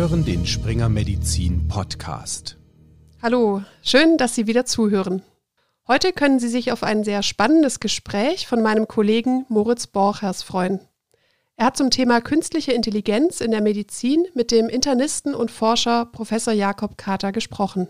hören 0.00 0.24
den 0.24 0.46
Springer 0.46 0.88
Medizin 0.88 1.68
Podcast. 1.68 2.56
Hallo, 3.20 3.62
schön, 3.82 4.16
dass 4.16 4.34
Sie 4.34 4.46
wieder 4.46 4.64
zuhören. 4.64 5.20
Heute 5.86 6.14
können 6.14 6.38
Sie 6.40 6.48
sich 6.48 6.72
auf 6.72 6.82
ein 6.82 7.04
sehr 7.04 7.22
spannendes 7.22 7.80
Gespräch 7.80 8.46
von 8.46 8.62
meinem 8.62 8.88
Kollegen 8.88 9.44
Moritz 9.50 9.86
Borchers 9.88 10.42
freuen. 10.42 10.80
Er 11.56 11.66
hat 11.66 11.76
zum 11.76 11.90
Thema 11.90 12.22
künstliche 12.22 12.72
Intelligenz 12.72 13.42
in 13.42 13.50
der 13.50 13.60
Medizin 13.60 14.24
mit 14.32 14.52
dem 14.52 14.70
Internisten 14.70 15.34
und 15.34 15.50
Forscher 15.50 16.06
Professor 16.06 16.54
Jakob 16.54 16.96
Kater 16.96 17.30
gesprochen. 17.30 17.86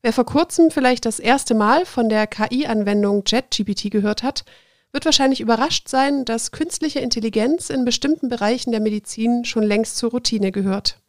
Wer 0.00 0.14
vor 0.14 0.24
kurzem 0.24 0.70
vielleicht 0.70 1.04
das 1.04 1.18
erste 1.18 1.54
Mal 1.54 1.84
von 1.84 2.08
der 2.08 2.26
KI-Anwendung 2.26 3.24
JetGPT 3.26 3.90
gehört 3.90 4.22
hat, 4.22 4.46
wird 4.94 5.04
wahrscheinlich 5.04 5.40
überrascht 5.40 5.88
sein, 5.88 6.24
dass 6.24 6.52
künstliche 6.52 7.00
Intelligenz 7.00 7.68
in 7.68 7.84
bestimmten 7.84 8.28
Bereichen 8.28 8.70
der 8.70 8.80
Medizin 8.80 9.44
schon 9.44 9.64
längst 9.64 9.96
zur 9.96 10.12
Routine 10.12 10.52
gehört. 10.52 11.00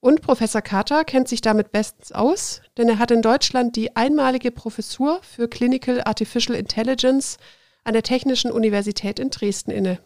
Und 0.00 0.22
Professor 0.22 0.60
Carter 0.60 1.04
kennt 1.04 1.28
sich 1.28 1.40
damit 1.40 1.70
bestens 1.70 2.10
aus, 2.10 2.62
denn 2.76 2.88
er 2.88 2.98
hat 2.98 3.12
in 3.12 3.22
Deutschland 3.22 3.76
die 3.76 3.94
einmalige 3.94 4.50
Professur 4.50 5.20
für 5.22 5.46
Clinical 5.48 6.02
Artificial 6.04 6.58
Intelligence 6.58 7.38
an 7.84 7.92
der 7.92 8.02
Technischen 8.02 8.50
Universität 8.50 9.20
in 9.20 9.30
Dresden 9.30 9.70
inne. 9.70 10.00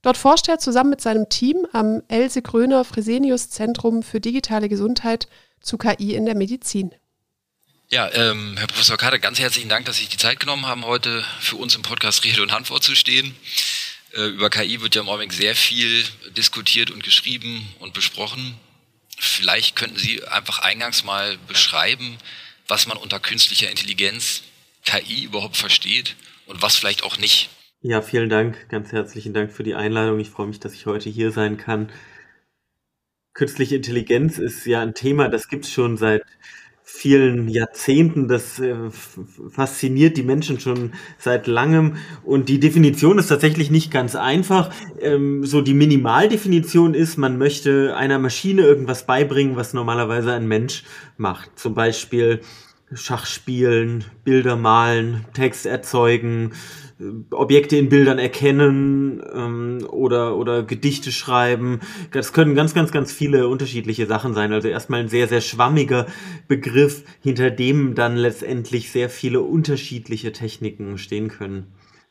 Dort 0.00 0.16
forscht 0.16 0.48
er 0.48 0.58
zusammen 0.58 0.90
mit 0.90 1.02
seinem 1.02 1.28
Team 1.28 1.66
am 1.72 2.02
Else 2.08 2.40
Gröner 2.40 2.84
Fresenius 2.84 3.50
Zentrum 3.50 4.02
für 4.02 4.20
digitale 4.20 4.70
Gesundheit 4.70 5.28
zu 5.60 5.76
KI 5.76 6.14
in 6.14 6.24
der 6.24 6.36
Medizin. 6.36 6.94
Ja, 7.88 8.10
ähm, 8.14 8.56
Herr 8.56 8.66
Professor 8.66 8.96
Kater, 8.96 9.20
ganz 9.20 9.38
herzlichen 9.38 9.68
Dank, 9.68 9.86
dass 9.86 9.96
Sie 9.96 10.02
sich 10.02 10.08
die 10.08 10.16
Zeit 10.16 10.40
genommen 10.40 10.66
haben, 10.66 10.84
heute 10.84 11.24
für 11.38 11.54
uns 11.54 11.76
im 11.76 11.82
Podcast 11.82 12.24
Rede 12.24 12.42
und 12.42 12.52
Antwort 12.52 12.82
zu 12.82 12.96
stehen. 12.96 13.36
Äh, 14.12 14.26
über 14.26 14.50
KI 14.50 14.80
wird 14.80 14.96
ja 14.96 15.02
im 15.02 15.08
Augenblick 15.08 15.32
sehr 15.32 15.54
viel 15.54 16.02
diskutiert 16.36 16.90
und 16.90 17.04
geschrieben 17.04 17.64
und 17.78 17.94
besprochen. 17.94 18.56
Vielleicht 19.16 19.76
könnten 19.76 19.98
Sie 19.98 20.26
einfach 20.26 20.58
eingangs 20.58 21.04
mal 21.04 21.38
beschreiben, 21.46 22.18
was 22.66 22.88
man 22.88 22.96
unter 22.96 23.20
künstlicher 23.20 23.70
Intelligenz, 23.70 24.42
KI 24.84 25.22
überhaupt 25.22 25.56
versteht 25.56 26.16
und 26.46 26.62
was 26.62 26.74
vielleicht 26.74 27.04
auch 27.04 27.18
nicht. 27.18 27.50
Ja, 27.82 28.02
vielen 28.02 28.28
Dank, 28.28 28.68
ganz 28.68 28.90
herzlichen 28.90 29.32
Dank 29.32 29.52
für 29.52 29.62
die 29.62 29.76
Einladung. 29.76 30.18
Ich 30.18 30.30
freue 30.30 30.48
mich, 30.48 30.58
dass 30.58 30.74
ich 30.74 30.86
heute 30.86 31.08
hier 31.08 31.30
sein 31.30 31.56
kann. 31.56 31.92
Künstliche 33.32 33.76
Intelligenz 33.76 34.38
ist 34.38 34.66
ja 34.66 34.82
ein 34.82 34.94
Thema, 34.94 35.28
das 35.28 35.46
gibt 35.46 35.66
es 35.66 35.72
schon 35.72 35.96
seit 35.96 36.24
vielen 36.88 37.48
Jahrzehnten. 37.48 38.28
Das 38.28 38.60
äh, 38.60 38.76
fasziniert 39.50 40.16
die 40.16 40.22
Menschen 40.22 40.60
schon 40.60 40.92
seit 41.18 41.48
langem. 41.48 41.96
Und 42.24 42.48
die 42.48 42.60
Definition 42.60 43.18
ist 43.18 43.26
tatsächlich 43.26 43.72
nicht 43.72 43.90
ganz 43.90 44.14
einfach. 44.14 44.70
Ähm, 45.00 45.44
so 45.44 45.60
die 45.60 45.74
Minimaldefinition 45.74 46.94
ist, 46.94 47.18
man 47.18 47.38
möchte 47.38 47.96
einer 47.96 48.20
Maschine 48.20 48.62
irgendwas 48.62 49.04
beibringen, 49.04 49.56
was 49.56 49.74
normalerweise 49.74 50.32
ein 50.32 50.46
Mensch 50.46 50.84
macht. 51.18 51.58
Zum 51.58 51.74
Beispiel 51.74 52.40
Schach 52.92 53.26
spielen, 53.26 54.04
Bilder 54.24 54.56
malen, 54.56 55.24
Text 55.32 55.66
erzeugen, 55.66 56.52
Objekte 57.30 57.76
in 57.76 57.88
Bildern 57.88 58.18
erkennen 58.18 59.22
ähm, 59.34 59.86
oder, 59.90 60.36
oder 60.36 60.62
Gedichte 60.62 61.12
schreiben. 61.12 61.80
Das 62.12 62.32
können 62.32 62.54
ganz, 62.54 62.72
ganz, 62.72 62.92
ganz 62.92 63.12
viele 63.12 63.48
unterschiedliche 63.48 64.06
Sachen 64.06 64.32
sein. 64.34 64.52
Also 64.52 64.68
erstmal 64.68 65.00
ein 65.00 65.08
sehr, 65.08 65.28
sehr 65.28 65.42
schwammiger 65.42 66.06
Begriff, 66.48 67.02
hinter 67.22 67.50
dem 67.50 67.94
dann 67.94 68.16
letztendlich 68.16 68.92
sehr 68.92 69.10
viele 69.10 69.42
unterschiedliche 69.42 70.32
Techniken 70.32 70.96
stehen 70.96 71.28
können. 71.28 71.66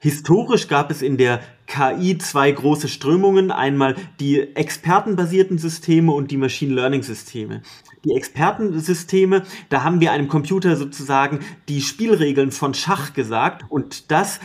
Historisch 0.06 0.68
gab 0.68 0.92
es 0.92 1.02
in 1.02 1.18
der 1.18 1.42
KI 1.66 2.20
zwei 2.20 2.52
große 2.52 2.90
Strömungen, 2.90 3.50
einmal 3.50 3.96
die 4.20 4.56
expertenbasierten 4.56 5.58
Systeme 5.58 6.12
und 6.12 6.30
die 6.30 6.38
Machine 6.38 6.76
Learning 6.76 7.02
Systeme. 7.02 7.64
Die 8.04 8.14
Expertensysteme, 8.16 9.42
da 9.70 9.82
haben 9.82 10.02
wir 10.02 10.12
einem 10.12 10.28
Computer 10.28 10.76
sozusagen 10.76 11.40
die 11.70 11.82
Spielregeln 11.82 12.52
von 12.52 12.76
Schach 12.76 13.14
gesagt 13.14 13.66
und 13.68 14.12
das 14.12 14.40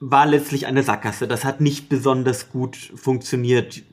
war 0.00 0.26
letztlich 0.26 0.66
eine 0.66 0.82
Sackgasse. 0.82 1.28
Das 1.28 1.44
hat 1.44 1.60
nicht 1.60 1.88
besonders 1.88 2.50
gut 2.50 2.74
funktioniert. 2.96 3.84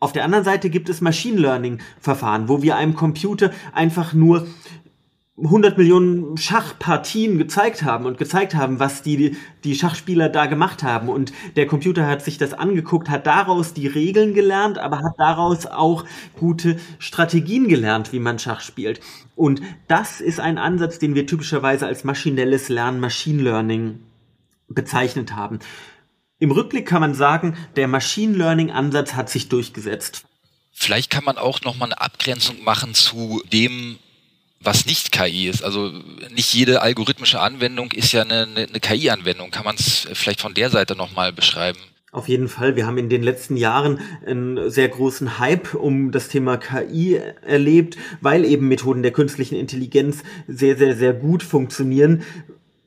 Auf 0.00 0.10
der 0.10 0.24
anderen 0.24 0.44
Seite 0.44 0.70
gibt 0.70 0.88
es 0.88 1.00
Machine 1.00 1.38
Learning 1.38 1.78
Verfahren, 2.00 2.48
wo 2.48 2.62
wir 2.62 2.74
einem 2.74 2.96
Computer 2.96 3.52
einfach 3.74 4.12
nur 4.12 4.48
100 5.36 5.76
Millionen 5.76 6.36
Schachpartien 6.36 7.38
gezeigt 7.38 7.82
haben 7.82 8.06
und 8.06 8.18
gezeigt 8.18 8.54
haben, 8.54 8.78
was 8.78 9.02
die, 9.02 9.36
die 9.64 9.74
Schachspieler 9.74 10.28
da 10.28 10.46
gemacht 10.46 10.84
haben. 10.84 11.08
Und 11.08 11.32
der 11.56 11.66
Computer 11.66 12.06
hat 12.06 12.22
sich 12.22 12.38
das 12.38 12.54
angeguckt, 12.54 13.10
hat 13.10 13.26
daraus 13.26 13.74
die 13.74 13.88
Regeln 13.88 14.34
gelernt, 14.34 14.78
aber 14.78 14.98
hat 14.98 15.14
daraus 15.18 15.66
auch 15.66 16.04
gute 16.38 16.78
Strategien 17.00 17.66
gelernt, 17.66 18.12
wie 18.12 18.20
man 18.20 18.38
Schach 18.38 18.60
spielt. 18.60 19.00
Und 19.34 19.60
das 19.88 20.20
ist 20.20 20.38
ein 20.38 20.56
Ansatz, 20.56 21.00
den 21.00 21.16
wir 21.16 21.26
typischerweise 21.26 21.86
als 21.86 22.04
maschinelles 22.04 22.68
Lernen, 22.68 23.00
Machine 23.00 23.42
Learning 23.42 24.00
bezeichnet 24.68 25.34
haben. 25.34 25.58
Im 26.38 26.52
Rückblick 26.52 26.86
kann 26.86 27.00
man 27.00 27.14
sagen, 27.14 27.56
der 27.74 27.88
Machine 27.88 28.36
Learning 28.36 28.70
Ansatz 28.70 29.14
hat 29.14 29.30
sich 29.30 29.48
durchgesetzt. 29.48 30.26
Vielleicht 30.72 31.10
kann 31.10 31.24
man 31.24 31.38
auch 31.38 31.60
noch 31.62 31.76
mal 31.76 31.86
eine 31.86 32.00
Abgrenzung 32.00 32.62
machen 32.62 32.94
zu 32.94 33.42
dem, 33.52 33.98
was 34.64 34.86
nicht 34.86 35.12
KI 35.12 35.48
ist. 35.48 35.62
Also 35.62 35.92
nicht 36.34 36.52
jede 36.54 36.82
algorithmische 36.82 37.40
Anwendung 37.40 37.92
ist 37.92 38.12
ja 38.12 38.22
eine, 38.22 38.42
eine, 38.42 38.66
eine 38.68 38.80
KI-Anwendung. 38.80 39.50
Kann 39.50 39.64
man 39.64 39.76
es 39.76 40.08
vielleicht 40.12 40.40
von 40.40 40.54
der 40.54 40.70
Seite 40.70 40.96
noch 40.96 41.12
mal 41.12 41.32
beschreiben? 41.32 41.78
Auf 42.12 42.28
jeden 42.28 42.48
Fall. 42.48 42.76
Wir 42.76 42.86
haben 42.86 42.98
in 42.98 43.08
den 43.08 43.24
letzten 43.24 43.56
Jahren 43.56 44.00
einen 44.24 44.70
sehr 44.70 44.88
großen 44.88 45.40
Hype 45.40 45.74
um 45.74 46.12
das 46.12 46.28
Thema 46.28 46.58
KI 46.58 47.20
erlebt, 47.42 47.96
weil 48.20 48.44
eben 48.44 48.68
Methoden 48.68 49.02
der 49.02 49.12
künstlichen 49.12 49.56
Intelligenz 49.56 50.22
sehr, 50.46 50.76
sehr, 50.76 50.94
sehr 50.94 51.12
gut 51.12 51.42
funktionieren 51.42 52.22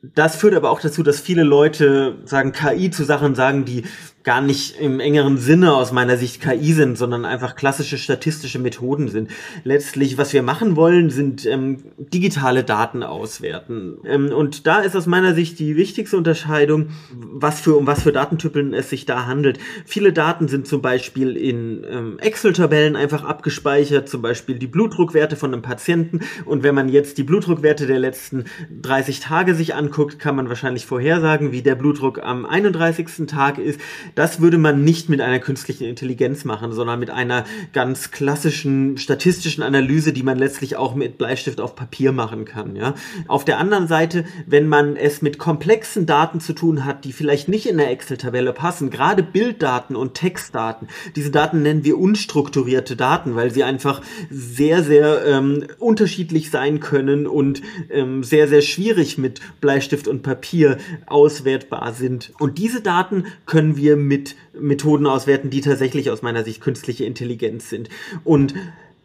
das 0.02 0.36
führt 0.36 0.54
aber 0.54 0.70
auch 0.70 0.80
dazu, 0.80 1.02
dass 1.02 1.20
viele 1.20 1.42
Leute 1.42 2.18
sagen 2.24 2.52
KI 2.52 2.90
zu 2.90 3.04
Sachen 3.04 3.34
sagen, 3.34 3.64
die 3.64 3.84
gar 4.28 4.42
nicht 4.42 4.78
im 4.78 5.00
engeren 5.00 5.38
Sinne 5.38 5.74
aus 5.74 5.90
meiner 5.90 6.18
Sicht 6.18 6.42
KI 6.42 6.74
sind, 6.74 6.98
sondern 6.98 7.24
einfach 7.24 7.56
klassische 7.56 7.96
statistische 7.96 8.58
Methoden 8.58 9.08
sind. 9.08 9.30
Letztlich, 9.64 10.18
was 10.18 10.34
wir 10.34 10.42
machen 10.42 10.76
wollen, 10.76 11.08
sind 11.08 11.46
ähm, 11.46 11.78
digitale 11.96 12.62
Daten 12.62 13.02
auswerten. 13.02 13.96
Ähm, 14.04 14.30
und 14.30 14.66
da 14.66 14.80
ist 14.80 14.94
aus 14.94 15.06
meiner 15.06 15.32
Sicht 15.32 15.58
die 15.58 15.76
wichtigste 15.76 16.18
Unterscheidung, 16.18 16.88
was 17.10 17.62
für, 17.62 17.74
um 17.74 17.86
was 17.86 18.02
für 18.02 18.12
Datentypen 18.12 18.74
es 18.74 18.90
sich 18.90 19.06
da 19.06 19.24
handelt. 19.24 19.60
Viele 19.86 20.12
Daten 20.12 20.46
sind 20.46 20.66
zum 20.66 20.82
Beispiel 20.82 21.34
in 21.34 21.86
ähm, 21.90 22.18
Excel-Tabellen 22.18 22.96
einfach 22.96 23.24
abgespeichert, 23.24 24.10
zum 24.10 24.20
Beispiel 24.20 24.58
die 24.58 24.66
Blutdruckwerte 24.66 25.36
von 25.36 25.54
einem 25.54 25.62
Patienten. 25.62 26.20
Und 26.44 26.62
wenn 26.62 26.74
man 26.74 26.90
jetzt 26.90 27.16
die 27.16 27.24
Blutdruckwerte 27.24 27.86
der 27.86 27.98
letzten 27.98 28.44
30 28.82 29.20
Tage 29.20 29.54
sich 29.54 29.74
anguckt, 29.74 30.18
kann 30.18 30.36
man 30.36 30.50
wahrscheinlich 30.50 30.84
vorhersagen, 30.84 31.50
wie 31.50 31.62
der 31.62 31.76
Blutdruck 31.76 32.22
am 32.22 32.44
31. 32.44 33.26
Tag 33.26 33.56
ist 33.56 33.80
das 34.18 34.40
würde 34.40 34.58
man 34.58 34.82
nicht 34.82 35.08
mit 35.08 35.20
einer 35.20 35.38
künstlichen 35.38 35.84
Intelligenz 35.84 36.44
machen, 36.44 36.72
sondern 36.72 36.98
mit 36.98 37.08
einer 37.08 37.44
ganz 37.72 38.10
klassischen 38.10 38.98
statistischen 38.98 39.62
Analyse, 39.62 40.12
die 40.12 40.24
man 40.24 40.36
letztlich 40.36 40.74
auch 40.74 40.96
mit 40.96 41.18
Bleistift 41.18 41.60
auf 41.60 41.76
Papier 41.76 42.10
machen 42.10 42.44
kann. 42.44 42.74
Ja? 42.74 42.94
Auf 43.28 43.44
der 43.44 43.58
anderen 43.58 43.86
Seite, 43.86 44.24
wenn 44.44 44.66
man 44.66 44.96
es 44.96 45.22
mit 45.22 45.38
komplexen 45.38 46.04
Daten 46.04 46.40
zu 46.40 46.52
tun 46.52 46.84
hat, 46.84 47.04
die 47.04 47.12
vielleicht 47.12 47.48
nicht 47.48 47.66
in 47.66 47.76
der 47.76 47.92
Excel-Tabelle 47.92 48.52
passen, 48.52 48.90
gerade 48.90 49.22
Bilddaten 49.22 49.94
und 49.94 50.14
Textdaten, 50.14 50.88
diese 51.14 51.30
Daten 51.30 51.62
nennen 51.62 51.84
wir 51.84 51.96
unstrukturierte 51.96 52.96
Daten, 52.96 53.36
weil 53.36 53.52
sie 53.52 53.62
einfach 53.62 54.02
sehr, 54.30 54.82
sehr 54.82 55.24
ähm, 55.26 55.64
unterschiedlich 55.78 56.50
sein 56.50 56.80
können 56.80 57.28
und 57.28 57.62
ähm, 57.88 58.24
sehr, 58.24 58.48
sehr 58.48 58.62
schwierig 58.62 59.16
mit 59.16 59.40
Bleistift 59.60 60.08
und 60.08 60.24
Papier 60.24 60.78
auswertbar 61.06 61.92
sind. 61.92 62.32
Und 62.40 62.58
diese 62.58 62.80
Daten 62.80 63.26
können 63.46 63.76
wir 63.76 64.07
mit 64.08 64.34
Methoden 64.58 65.06
auswerten, 65.06 65.50
die 65.50 65.60
tatsächlich 65.60 66.10
aus 66.10 66.22
meiner 66.22 66.42
Sicht 66.42 66.60
künstliche 66.60 67.04
Intelligenz 67.04 67.68
sind. 67.68 67.88
Und 68.24 68.54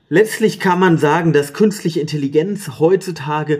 letztlich 0.09 0.59
kann 0.59 0.79
man 0.79 0.97
sagen, 0.97 1.33
dass 1.33 1.53
künstliche 1.53 1.99
Intelligenz 1.99 2.79
heutzutage 2.79 3.59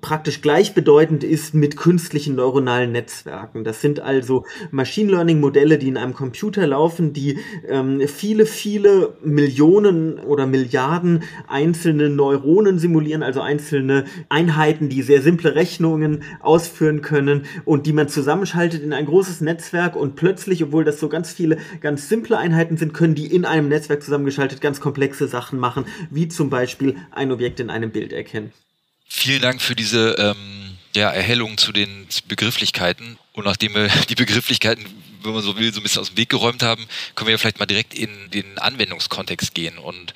praktisch 0.00 0.40
gleichbedeutend 0.40 1.24
ist 1.24 1.54
mit 1.54 1.76
künstlichen 1.76 2.36
neuronalen 2.36 2.92
Netzwerken. 2.92 3.64
Das 3.64 3.80
sind 3.80 4.00
also 4.00 4.44
Machine 4.70 5.10
Learning 5.10 5.40
Modelle, 5.40 5.78
die 5.78 5.88
in 5.88 5.96
einem 5.96 6.14
Computer 6.14 6.66
laufen, 6.66 7.12
die 7.12 7.38
ähm, 7.68 8.00
viele, 8.08 8.46
viele 8.46 9.14
Millionen 9.22 10.18
oder 10.18 10.46
Milliarden 10.46 11.22
einzelne 11.48 12.08
Neuronen 12.08 12.78
simulieren, 12.78 13.22
also 13.22 13.40
einzelne 13.40 14.04
Einheiten, 14.28 14.88
die 14.88 15.02
sehr 15.02 15.22
simple 15.22 15.54
Rechnungen 15.54 16.22
ausführen 16.40 17.02
können 17.02 17.42
und 17.64 17.86
die 17.86 17.92
man 17.92 18.08
zusammenschaltet 18.08 18.82
in 18.82 18.92
ein 18.92 19.06
großes 19.06 19.40
Netzwerk 19.40 19.96
und 19.96 20.16
plötzlich, 20.16 20.62
obwohl 20.62 20.84
das 20.84 21.00
so 21.00 21.08
ganz 21.08 21.32
viele 21.32 21.58
ganz 21.80 22.08
simple 22.08 22.38
Einheiten 22.38 22.76
sind, 22.76 22.94
können 22.94 23.14
die 23.14 23.26
in 23.26 23.44
einem 23.44 23.68
Netzwerk 23.68 24.02
zusammengeschaltet 24.02 24.60
ganz 24.60 24.80
komplexe 24.80 25.28
Sachen 25.28 25.58
machen, 25.58 25.84
wie 26.10 26.28
zum 26.28 26.50
Beispiel 26.50 26.96
ein 27.10 27.32
Objekt 27.32 27.60
in 27.60 27.70
einem 27.70 27.90
Bild 27.90 28.12
erkennen. 28.12 28.52
Vielen 29.14 29.42
Dank 29.42 29.60
für 29.60 29.76
diese 29.76 30.14
ähm, 30.18 30.78
ja, 30.96 31.10
Erhellung 31.10 31.58
zu 31.58 31.70
den 31.70 32.08
Begrifflichkeiten. 32.28 33.18
Und 33.34 33.44
nachdem 33.44 33.74
wir 33.74 33.88
die 34.08 34.14
Begrifflichkeiten 34.14 34.86
wenn 35.24 35.34
man 35.34 35.42
so 35.42 35.56
will, 35.56 35.72
so 35.72 35.80
ein 35.80 35.82
bisschen 35.82 36.00
aus 36.00 36.08
dem 36.08 36.16
Weg 36.16 36.30
geräumt 36.30 36.62
haben, 36.64 36.84
können 37.14 37.28
wir 37.28 37.38
vielleicht 37.38 37.60
mal 37.60 37.66
direkt 37.66 37.94
in 37.94 38.10
den 38.32 38.58
Anwendungskontext 38.58 39.54
gehen 39.54 39.78
und 39.78 40.14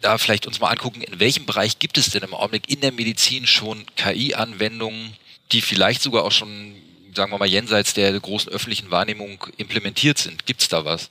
da 0.00 0.18
vielleicht 0.18 0.46
uns 0.46 0.60
mal 0.60 0.68
angucken, 0.68 1.00
in 1.00 1.18
welchem 1.18 1.46
Bereich 1.46 1.80
gibt 1.80 1.98
es 1.98 2.10
denn 2.10 2.22
im 2.22 2.32
Augenblick 2.34 2.70
in 2.70 2.80
der 2.80 2.92
Medizin 2.92 3.46
schon 3.46 3.84
KI-Anwendungen, 3.96 5.14
die 5.50 5.60
vielleicht 5.60 6.02
sogar 6.02 6.22
auch 6.22 6.30
schon, 6.30 6.74
sagen 7.16 7.32
wir 7.32 7.38
mal, 7.38 7.48
jenseits 7.48 7.94
der 7.94 8.20
großen 8.20 8.52
öffentlichen 8.52 8.92
Wahrnehmung 8.92 9.44
implementiert 9.56 10.18
sind. 10.18 10.46
Gibt 10.46 10.62
es 10.62 10.68
da 10.68 10.84
was? 10.84 11.10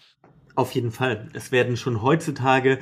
Auf 0.56 0.74
jeden 0.74 0.92
Fall. 0.92 1.30
Es 1.34 1.52
werden 1.52 1.76
schon 1.76 2.02
heutzutage 2.02 2.80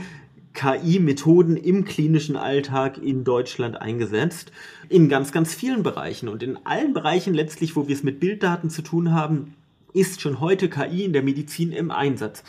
KI-Methoden 0.56 1.58
im 1.58 1.86
klinischen 1.86 2.36
Alltag 2.36 2.98
in 2.98 3.24
Deutschland 3.24 3.80
eingesetzt. 3.80 4.52
In 4.90 5.10
ganz, 5.10 5.32
ganz 5.32 5.54
vielen 5.54 5.84
Bereichen 5.84 6.28
und 6.30 6.42
in 6.42 6.58
allen 6.66 6.94
Bereichen 6.94 7.34
letztlich, 7.34 7.76
wo 7.76 7.88
wir 7.88 7.96
es 7.96 8.04
mit 8.04 8.20
Bilddaten 8.20 8.72
zu 8.72 8.82
tun 8.82 9.12
haben, 9.14 9.54
ist 9.94 10.22
schon 10.22 10.40
heute 10.40 10.70
KI 10.70 11.06
in 11.06 11.14
der 11.14 11.24
Medizin 11.24 11.72
im 11.72 11.92
Einsatz. 11.92 12.44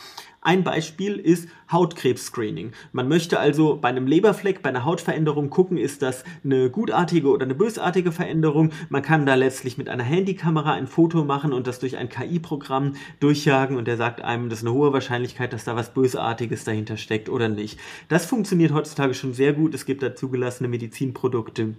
Ein 0.47 0.63
Beispiel 0.63 1.17
ist 1.17 1.49
Hautkrebs-Screening. 1.69 2.71
Man 2.93 3.09
möchte 3.09 3.37
also 3.37 3.75
bei 3.75 3.89
einem 3.89 4.07
Leberfleck, 4.07 4.61
bei 4.61 4.69
einer 4.69 4.85
Hautveränderung 4.85 5.49
gucken, 5.49 5.77
ist 5.77 6.01
das 6.01 6.23
eine 6.41 6.69
gutartige 6.69 7.27
oder 7.27 7.43
eine 7.43 7.53
bösartige 7.53 8.13
Veränderung. 8.13 8.71
Man 8.87 9.01
kann 9.01 9.25
da 9.25 9.35
letztlich 9.35 9.77
mit 9.77 9.89
einer 9.89 10.05
Handykamera 10.05 10.71
ein 10.71 10.87
Foto 10.87 11.25
machen 11.25 11.51
und 11.51 11.67
das 11.67 11.79
durch 11.79 11.97
ein 11.97 12.07
KI-Programm 12.07 12.93
durchjagen 13.19 13.75
und 13.75 13.89
der 13.89 13.97
sagt 13.97 14.21
einem, 14.21 14.47
das 14.47 14.59
ist 14.59 14.65
eine 14.65 14.73
hohe 14.73 14.93
Wahrscheinlichkeit, 14.93 15.51
dass 15.51 15.65
da 15.65 15.75
was 15.75 15.93
Bösartiges 15.93 16.63
dahinter 16.63 16.95
steckt 16.95 17.27
oder 17.27 17.49
nicht. 17.49 17.77
Das 18.07 18.25
funktioniert 18.25 18.71
heutzutage 18.71 19.15
schon 19.15 19.33
sehr 19.33 19.51
gut. 19.51 19.75
Es 19.75 19.85
gibt 19.85 20.01
da 20.01 20.15
zugelassene 20.15 20.69
Medizinprodukte 20.69 21.75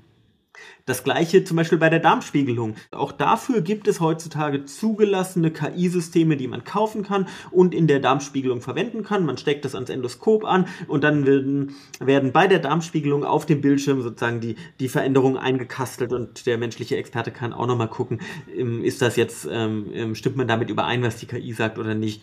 das 0.88 1.04
gleiche 1.04 1.44
zum 1.44 1.56
Beispiel 1.56 1.78
bei 1.78 1.90
der 1.90 2.00
Darmspiegelung. 2.00 2.74
Auch 2.92 3.12
dafür 3.12 3.60
gibt 3.60 3.88
es 3.88 4.00
heutzutage 4.00 4.64
zugelassene 4.64 5.50
KI-Systeme, 5.50 6.36
die 6.36 6.48
man 6.48 6.64
kaufen 6.64 7.02
kann 7.02 7.28
und 7.50 7.74
in 7.74 7.86
der 7.86 8.00
Darmspiegelung 8.00 8.62
verwenden 8.62 9.02
kann. 9.02 9.26
Man 9.26 9.36
steckt 9.36 9.64
das 9.64 9.74
ans 9.74 9.90
Endoskop 9.90 10.44
an 10.44 10.66
und 10.86 11.04
dann 11.04 11.26
werden, 11.26 11.74
werden 12.00 12.32
bei 12.32 12.46
der 12.46 12.58
Darmspiegelung 12.58 13.24
auf 13.24 13.44
dem 13.44 13.60
Bildschirm 13.60 14.00
sozusagen 14.00 14.40
die, 14.40 14.56
die 14.80 14.88
Veränderungen 14.88 15.36
eingekastelt 15.36 16.12
und 16.12 16.46
der 16.46 16.56
menschliche 16.56 16.96
Experte 16.96 17.32
kann 17.32 17.52
auch 17.52 17.66
nochmal 17.66 17.88
gucken, 17.88 18.20
ähm, 18.56 18.82
ist 18.82 19.02
das 19.02 19.16
jetzt, 19.16 19.46
ähm, 19.50 19.90
ähm, 19.92 20.14
stimmt 20.14 20.36
man 20.36 20.48
damit 20.48 20.70
überein, 20.70 21.02
was 21.02 21.16
die 21.16 21.26
KI 21.26 21.52
sagt 21.52 21.78
oder 21.78 21.94
nicht. 21.94 22.22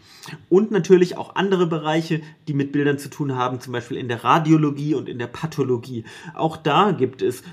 Und 0.50 0.72
natürlich 0.72 1.18
auch 1.18 1.36
andere 1.36 1.68
Bereiche, 1.68 2.22
die 2.48 2.54
mit 2.54 2.72
Bildern 2.72 2.98
zu 2.98 3.10
tun 3.10 3.36
haben, 3.36 3.60
zum 3.60 3.74
Beispiel 3.74 3.98
in 3.98 4.08
der 4.08 4.24
Radiologie 4.24 4.96
und 4.96 5.08
in 5.08 5.20
der 5.20 5.28
Pathologie. 5.28 6.04
Auch 6.34 6.58
da 6.58 6.92
gibt 6.92 7.22
es 7.22 7.44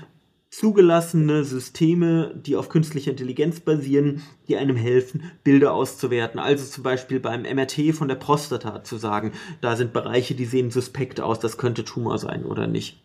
zugelassene 0.53 1.43
Systeme, 1.43 2.31
die 2.35 2.55
auf 2.55 2.69
künstlicher 2.69 3.09
Intelligenz 3.09 3.59
basieren, 3.59 4.21
die 4.47 4.55
einem 4.55 4.75
helfen, 4.75 5.31
Bilder 5.43 5.73
auszuwerten. 5.73 6.39
Also 6.39 6.65
zum 6.65 6.83
Beispiel 6.83 7.19
beim 7.19 7.41
MRT 7.41 7.95
von 7.95 8.07
der 8.07 8.15
Prostata 8.15 8.83
zu 8.83 8.97
sagen, 8.97 9.33
da 9.61 9.75
sind 9.75 9.93
Bereiche, 9.93 10.35
die 10.35 10.45
sehen 10.45 10.69
suspekt 10.69 11.19
aus, 11.19 11.39
das 11.39 11.57
könnte 11.57 11.83
Tumor 11.83 12.19
sein 12.19 12.45
oder 12.45 12.67
nicht. 12.67 12.97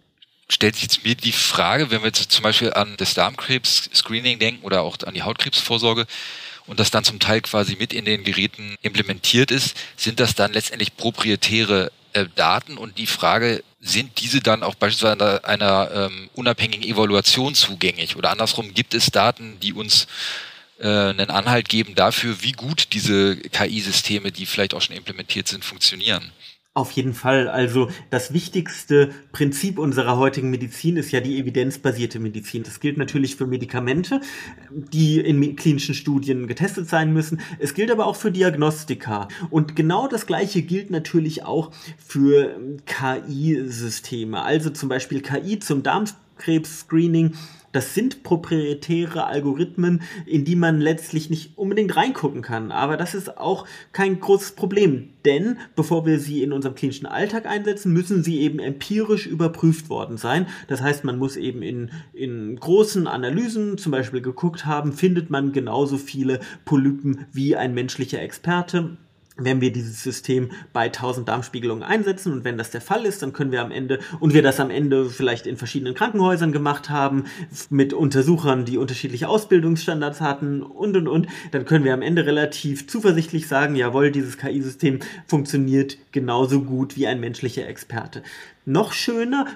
Stellt 0.51 0.75
sich 0.75 0.85
jetzt 0.85 1.05
mir 1.05 1.15
die 1.15 1.33
Frage, 1.33 1.91
wenn 1.91 2.01
wir 2.01 2.09
jetzt 2.09 2.31
zum 2.31 2.43
Beispiel 2.43 2.73
an 2.73 2.95
das 2.99 3.15
Darmkrebs-Screening 3.15 4.39
denken 4.39 4.65
oder 4.65 4.83
auch 4.83 4.99
an 5.05 5.15
die 5.15 5.23
Hautkrebsvorsorge, 5.23 6.07
und 6.67 6.79
das 6.79 6.91
dann 6.91 7.03
zum 7.03 7.19
Teil 7.19 7.41
quasi 7.41 7.77
mit 7.79 7.95
in 7.95 8.05
den 8.05 8.25
Geräten 8.25 8.77
implementiert 8.83 9.51
ist, 9.51 9.75
sind 9.97 10.21
das 10.21 10.35
dann 10.35 10.53
letztendlich 10.53 10.97
proprietäre 10.97 11.91
äh, 12.19 12.29
Daten 12.35 12.77
und 12.77 12.99
die 12.99 13.07
Frage, 13.07 13.63
sind 13.81 14.21
diese 14.21 14.41
dann 14.41 14.63
auch 14.63 14.75
beispielsweise 14.75 15.45
einer 15.45 15.91
ähm, 15.93 16.31
unabhängigen 16.35 16.89
Evaluation 16.89 17.55
zugänglich? 17.55 18.17
Oder 18.17 18.31
andersrum, 18.31 18.75
gibt 18.75 18.95
es 18.95 19.07
Daten, 19.07 19.59
die 19.61 19.73
uns 19.73 20.07
äh, 20.81 20.87
einen 20.87 21.31
Anhalt 21.31 21.69
geben 21.69 21.95
dafür, 21.95 22.43
wie 22.43 22.53
gut 22.53 22.89
diese 22.93 23.37
KI-Systeme, 23.37 24.33
die 24.33 24.47
vielleicht 24.47 24.75
auch 24.75 24.83
schon 24.83 24.97
implementiert 24.97 25.49
sind, 25.49 25.65
funktionieren? 25.65 26.33
Auf 26.75 26.93
jeden 26.93 27.13
Fall. 27.13 27.49
Also 27.49 27.89
das 28.11 28.33
wichtigste 28.33 29.11
Prinzip 29.33 29.81
unserer 29.81 30.17
heutigen 30.17 30.51
Medizin 30.51 30.97
ist 30.97 31.11
ja 31.11 31.19
die 31.19 31.41
evidenzbasierte 31.41 32.21
Medizin. 32.21 32.63
Das 32.63 32.79
gilt 32.79 32.99
natürlich 32.99 33.35
für 33.35 33.49
Medikamente, 33.49 34.21
die 34.71 35.19
in 35.19 35.57
klinischen 35.57 35.97
Studien 35.97 36.47
getestet 36.47 36.89
sein 36.89 37.13
müssen. 37.13 37.41
Es 37.59 37.75
gilt 37.75 37.91
aber 37.91 38.07
auch 38.07 38.15
für 38.15 38.31
Diagnostika. 38.31 39.27
Und 39.51 39.75
genau 39.75 40.07
das 40.07 40.27
Gleiche 40.27 40.63
gilt 40.63 40.91
natürlich 40.91 41.45
auch 41.45 41.73
für 41.97 42.61
KI-Systeme. 42.87 44.41
Also 44.41 44.71
zum 44.71 44.89
Beispiel 44.89 45.21
KI 45.21 45.59
zum 45.59 45.83
Darmkrebs-Screening 45.83 47.35
das 47.73 47.95
sind 47.95 48.23
proprietäre 48.23 49.27
Algorithmen, 49.27 50.03
in 50.27 50.45
die 50.45 50.57
man 50.57 50.81
letztlich 50.81 51.31
nicht 51.31 51.57
unbedingt 51.59 51.97
reingucken 51.97 52.43
kann. 52.43 52.73
Aber 52.73 52.97
das 52.97 53.15
ist 53.15 53.39
auch 53.39 53.67
kein 53.93 54.21
großes 54.21 54.53
Problem, 54.53 55.11
denn 55.25 55.59
bevor 55.77 56.07
wir 56.07 56.19
sie 56.19 56.43
in 56.43 56.53
unserem 56.53 56.75
klinischen 56.75 57.07
Alltag 57.07 57.47
einsetzen, 57.47 57.93
müssen 57.93 58.23
sie 58.23 58.41
eben 58.41 58.59
empirisch 58.59 59.27
überprüft 59.27 59.91
worden 59.91 60.17
sein. 60.17 60.47
Das 60.69 60.81
heißt, 60.81 61.05
man 61.05 61.19
muss 61.19 61.37
eben 61.37 61.63
in, 61.63 61.91
in 62.13 62.57
großen 62.57 63.07
Analysen 63.07 63.79
zum 63.79 63.93
Beispiel 63.93 64.23
geguckt 64.23 64.65
haben, 64.65 64.93
findet 64.93 65.31
man 65.31 65.53
genauso 65.53 65.99
viele 65.99 66.41
Polypen 66.65 67.27
wie 67.33 67.57
ein 67.57 67.75
menschlicher 67.75 68.23
Experte 68.23 68.97
wenn 69.39 69.61
wir 69.61 69.73
dieses 69.73 70.03
System 70.03 70.51
bei 70.73 70.87
1000 70.87 71.29
Darmspiegelungen 71.29 71.83
einsetzen 71.83 72.33
und 72.33 72.45
wenn 72.45 72.59
das 72.59 72.71
der 72.71 72.81
Fall 72.81 73.07
ist, 73.07 73.23
dann 73.23 73.33
können 73.33 73.53
wir 73.53 73.63
am 73.63 73.71
Ende 73.71 74.01
und 74.21 74.35
wir 74.35 74.43
das 74.43 74.61
am 74.61 74.71
Ende 74.71 75.09
vielleicht 75.09 75.47
in 75.47 75.57
verschiedenen 75.57 75.95
Krankenhäusern 75.95 76.53
gemacht 76.53 76.91
haben 76.91 77.25
mit 77.71 77.93
Untersuchern, 77.93 78.65
die 78.65 78.77
unterschiedliche 78.77 79.29
Ausbildungsstandards 79.29 80.21
hatten 80.21 80.63
und 80.63 80.97
und 80.97 81.09
und, 81.09 81.29
dann 81.53 81.65
können 81.65 81.85
wir 81.85 81.95
am 81.95 82.03
Ende 82.03 82.27
relativ 82.27 82.89
zuversichtlich 82.89 83.47
sagen, 83.47 83.77
jawohl, 83.77 84.11
dieses 84.11 84.37
KI-System 84.37 84.99
funktioniert 85.27 85.97
genauso 86.13 86.63
gut 86.63 86.97
wie 86.97 87.07
ein 87.07 87.21
menschlicher 87.21 87.67
Experte. 87.67 88.23
Noch 88.65 88.93
schöner 88.93 89.47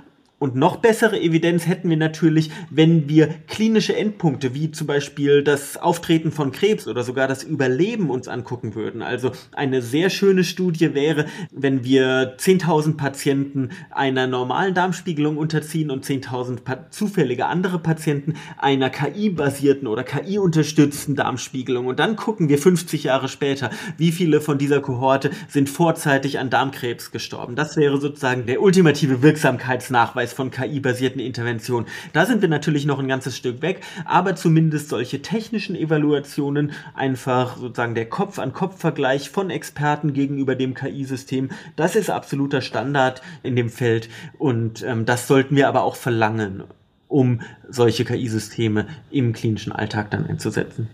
und 0.43 0.57
noch 0.57 0.79
bessere 0.79 1.21
Evidenz 1.21 1.69
hätten 1.69 1.89
wir 1.89 1.97
natürlich, 1.97 2.51
wenn 2.69 3.09
wir 3.09 3.29
klinische 3.47 3.95
Endpunkte 3.95 4.55
wie 4.55 4.73
zum 4.73 4.89
Beispiel 4.89 5.45
das 5.45 5.77
Auftreten 5.77 6.33
von 6.33 6.51
Krebs 6.51 6.89
oder 6.89 7.05
sogar 7.05 7.29
das 7.29 7.45
Überleben 7.45 8.11
uns 8.11 8.27
angucken 8.27 8.75
würden. 8.75 9.03
Also 9.03 9.31
eine 9.53 9.83
sehr 9.83 10.11
schöne 10.11 10.43
Studie 10.43 10.95
wäre, 10.95 11.27
wenn 11.53 11.85
wir 11.85 12.37
10.000 12.39 12.97
Patienten 12.97 13.69
einer 13.93 14.27
normalen 14.27 14.75
Darmspiegelung 14.75 15.37
unterziehen 15.37 15.93
und 15.93 16.05
10.000 16.05 16.91
zufällige 16.91 17.47
andere 17.47 17.79
Patienten 17.79 18.35
einer 18.59 18.91
KI-basierten 18.91 19.87
oder 19.87 20.03
KI-unterstützten 20.03 21.15
Darmspiegelung. 21.15 21.87
Und 21.87 22.01
dann 22.01 22.17
gucken 22.17 22.49
wir 22.49 22.59
50 22.59 23.05
Jahre 23.05 23.29
später, 23.29 23.71
wie 23.97 24.11
viele 24.11 24.41
von 24.41 24.59
dieser 24.59 24.81
Kohorte 24.81 25.31
sind 25.47 25.71
vorzeitig 25.71 26.41
an 26.41 26.51
Darmkrebs 26.51 27.13
gestorben. 27.13 27.55
Das 27.55 27.77
wäre 27.77 28.01
sozusagen 28.01 28.47
der 28.47 28.61
ultimative 28.61 29.23
Wirksamkeitsnachweis 29.23 30.32
von 30.33 30.51
KI-basierten 30.51 31.21
Interventionen. 31.21 31.89
Da 32.13 32.27
sind 32.27 32.43
wir 32.43 32.49
natürlich 32.49 32.85
noch 32.85 32.99
ein 32.99 33.09
ganzes 33.09 33.37
Stück 33.37 33.63
weg, 33.63 33.81
aber 34.05 34.37
zumindest 34.37 34.89
solche 34.89 35.23
technischen 35.23 35.77
Evaluationen, 35.77 36.73
einfach 36.95 37.57
sozusagen 37.57 37.95
der 37.95 38.09
Kopf-an-Kopf-Vergleich 38.09 39.31
von 39.31 39.51
Experten 39.51 40.13
gegenüber 40.13 40.55
dem 40.55 40.75
KI-System, 40.75 41.51
das 41.77 41.97
ist 41.97 42.11
absoluter 42.11 42.61
Standard 42.61 43.23
in 43.43 43.57
dem 43.57 43.71
Feld 43.71 44.09
und 44.39 44.83
ähm, 44.83 45.07
das 45.07 45.27
sollten 45.29 45.57
wir 45.57 45.69
aber 45.69 45.83
auch 45.83 45.97
verlangen, 45.97 46.65
um 47.09 47.41
solche 47.69 48.05
KI-Systeme 48.05 48.87
im 49.11 49.33
klinischen 49.33 49.73
Alltag 49.73 50.11
dann 50.11 50.27
einzusetzen 50.27 50.89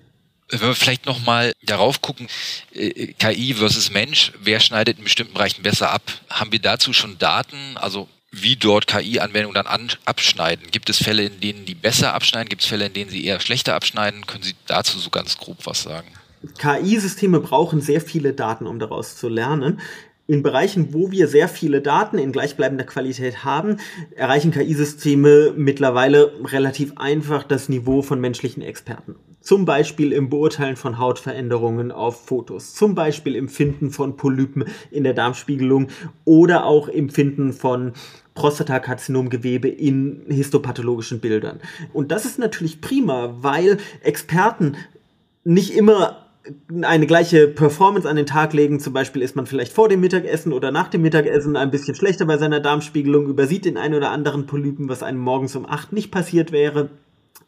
wenn 0.49 0.61
wir 0.61 0.75
vielleicht 0.75 1.07
nochmal 1.07 1.53
darauf 1.63 2.01
gucken, 2.01 2.29
äh, 2.73 3.13
KI 3.13 3.55
versus 3.55 3.91
Mensch, 3.91 4.33
wer 4.41 4.61
schneidet 4.61 4.99
in 4.99 5.05
bestimmten 5.05 5.35
Bereichen 5.35 5.63
besser 5.63 5.91
ab? 5.91 6.03
Haben 6.31 6.53
wir 6.53 6.59
dazu 6.59 6.93
schon 6.93 7.19
Daten? 7.19 7.77
Also 7.77 8.09
wie 8.31 8.57
dort 8.57 8.87
KI-Anwendungen 8.87 9.55
dann 9.55 9.67
an, 9.67 9.91
abschneiden. 10.05 10.71
Gibt 10.71 10.91
es 10.91 10.99
Fälle, 10.99 11.25
in 11.25 11.41
denen 11.41 11.65
die 11.65 11.75
besser 11.75 12.15
abschneiden? 12.15 12.49
Gibt 12.49 12.63
es 12.63 12.69
Fälle, 12.69 12.87
in 12.87 12.93
denen 12.93 13.11
sie 13.11 13.25
eher 13.25 13.41
schlechter 13.41 13.75
abschneiden? 13.75 14.27
Können 14.27 14.43
Sie 14.45 14.55
dazu 14.67 14.99
so 14.99 15.11
ganz 15.11 15.39
grob 15.39 15.59
was 15.65 15.83
sagen? 15.83 16.09
KI-Systeme 16.59 17.41
brauchen 17.41 17.81
sehr 17.81 18.01
viele 18.01 18.33
Daten, 18.33 18.67
um 18.67 18.79
daraus 18.79 19.17
zu 19.17 19.29
lernen. 19.29 19.81
In 20.27 20.43
Bereichen, 20.43 20.93
wo 20.93 21.11
wir 21.11 21.27
sehr 21.27 21.49
viele 21.49 21.81
Daten 21.81 22.19
in 22.19 22.33
gleichbleibender 22.33 22.85
Qualität 22.85 23.45
haben, 23.45 23.79
erreichen 24.15 24.51
KI-Systeme 24.51 25.55
mittlerweile 25.57 26.33
relativ 26.45 26.93
einfach 26.97 27.45
das 27.45 27.71
Niveau 27.71 28.03
von 28.03 28.21
menschlichen 28.21 28.63
Experten. 28.63 29.17
Zum 29.41 29.65
Beispiel 29.65 30.13
im 30.13 30.29
Beurteilen 30.29 30.77
von 30.77 30.99
Hautveränderungen 30.99 31.93
auf 31.93 32.27
Fotos, 32.27 32.75
zum 32.75 32.95
Beispiel 32.95 33.37
im 33.37 33.49
Finden 33.49 33.91
von 33.91 34.17
Polypen 34.17 34.65
in 34.91 35.05
der 35.05 35.15
Darmspiegelung 35.15 35.89
oder 36.25 36.65
auch 36.65 36.89
im 36.89 37.09
Finden 37.09 37.53
von 37.53 37.93
Prostatakarzinomgewebe 38.35 39.69
in 39.69 40.23
histopathologischen 40.29 41.21
Bildern. 41.21 41.61
Und 41.93 42.13
das 42.13 42.25
ist 42.25 42.39
natürlich 42.39 42.81
prima, 42.81 43.35
weil 43.41 43.79
Experten 44.03 44.77
nicht 45.45 45.75
immer 45.75 46.25
eine 46.83 47.07
gleiche 47.07 47.49
Performance 47.49 48.09
an 48.09 48.17
den 48.17 48.27
Tag 48.27 48.53
legen. 48.53 48.81
Zum 48.81 48.93
Beispiel 48.93 49.23
ist 49.23 49.37
man 49.37 49.47
vielleicht 49.47 49.73
vor 49.73 49.89
dem 49.89 50.01
Mittagessen 50.01 50.53
oder 50.53 50.71
nach 50.71 50.89
dem 50.89 51.03
Mittagessen 51.03 51.57
ein 51.57 51.71
bisschen 51.71 51.95
schlechter 51.95 52.27
bei 52.27 52.39
seiner 52.39 52.61
Darmspiegelung, 52.61 53.27
übersieht 53.27 53.65
den 53.65 53.77
einen 53.77 53.95
oder 53.95 54.11
anderen 54.11 54.47
Polypen, 54.47 54.89
was 54.89 55.03
einem 55.03 55.21
morgens 55.21 55.57
um 55.57 55.67
acht 55.67 55.93
nicht 55.93 56.11
passiert 56.11 56.53
wäre. 56.53 56.91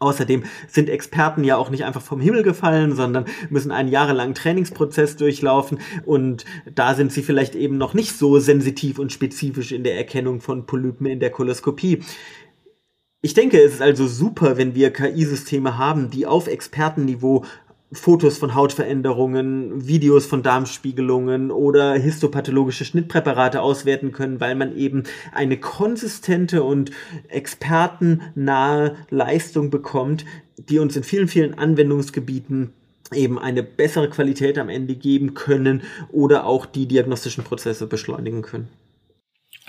Außerdem 0.00 0.45
sind 0.66 0.88
Experten 0.88 1.45
ja 1.45 1.59
auch 1.59 1.69
nicht 1.69 1.85
einfach 1.85 2.00
vom 2.00 2.23
Himmel 2.23 2.42
gefallen, 2.42 2.97
sondern 2.97 3.26
müssen 3.50 3.71
einen 3.71 3.90
jahrelangen 3.90 4.35
Trainingsprozess 4.35 5.16
durchlaufen 5.16 5.78
und 6.07 6.47
da 6.75 6.95
sind 6.95 7.12
sie 7.12 7.23
vielleicht 7.23 7.54
eben 7.54 7.76
noch 7.76 7.92
nicht 7.92 8.16
so 8.16 8.38
sensitiv 8.38 8.99
und 8.99 9.12
spezifisch 9.12 9.73
in 9.73 9.85
der 9.85 9.99
Erkennung 9.99 10.40
von 10.40 10.64
Polypen 10.64 11.07
in 11.07 11.21
der 11.21 11.28
Koloskopie. 11.28 12.02
Ich 13.21 13.35
denke, 13.35 13.61
es 13.61 13.75
ist 13.75 13.83
also 13.83 14.07
super, 14.07 14.57
wenn 14.57 14.75
wir 14.75 14.90
KI-Systeme 14.90 15.76
haben, 15.76 16.09
die 16.09 16.26
auf 16.26 16.47
Expertenniveau 16.47 17.45
Fotos 17.92 18.38
von 18.38 18.54
Hautveränderungen, 18.54 19.88
Videos 19.88 20.25
von 20.25 20.44
Darmspiegelungen 20.44 21.50
oder 21.50 21.94
histopathologische 21.94 22.85
Schnittpräparate 22.85 23.61
auswerten 23.61 24.12
können, 24.12 24.40
weil 24.40 24.54
man 24.54 24.76
eben 24.76 25.02
eine 25.32 25.56
konsistente 25.56 26.62
und 26.62 26.92
expertennahe 27.28 28.94
Leistung 29.11 29.70
bekommt, 29.70 30.25
die 30.56 30.78
uns 30.78 30.97
in 30.97 31.02
vielen, 31.02 31.26
vielen 31.26 31.59
Anwendungsgebieten 31.59 32.73
eben 33.12 33.40
eine 33.40 33.64
bessere 33.64 34.09
Qualität 34.09 34.56
am 34.59 34.68
Ende 34.68 34.94
geben 34.94 35.35
können 35.35 35.82
oder 36.12 36.47
auch 36.47 36.66
die 36.66 36.87
diagnostischen 36.87 37.42
Prozesse 37.42 37.88
beschleunigen 37.88 38.42
können. 38.42 38.68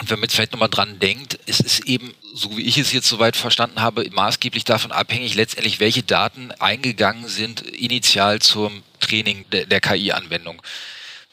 Und 0.01 0.10
wenn 0.10 0.17
man 0.17 0.24
jetzt 0.24 0.34
vielleicht 0.34 0.51
nochmal 0.51 0.67
dran 0.67 0.98
denkt, 0.98 1.38
es 1.46 1.60
ist 1.60 1.86
eben, 1.86 2.15
so 2.34 2.58
wie 2.58 2.63
ich 2.63 2.79
es 2.79 2.91
jetzt 2.91 3.08
soweit 3.08 3.38
verstanden 3.38 3.81
habe, 3.81 4.10
maßgeblich 4.12 4.63
davon 4.63 4.91
abhängig, 4.91 5.36
letztendlich 5.36 5.79
welche 5.79 6.01
Daten 6.01 6.51
eingegangen 6.53 7.27
sind 7.27 7.62
initial 7.62 8.39
zum 8.39 8.81
Training 9.00 9.46
der, 9.51 9.67
der 9.67 9.79
KI-Anwendung. 9.79 10.60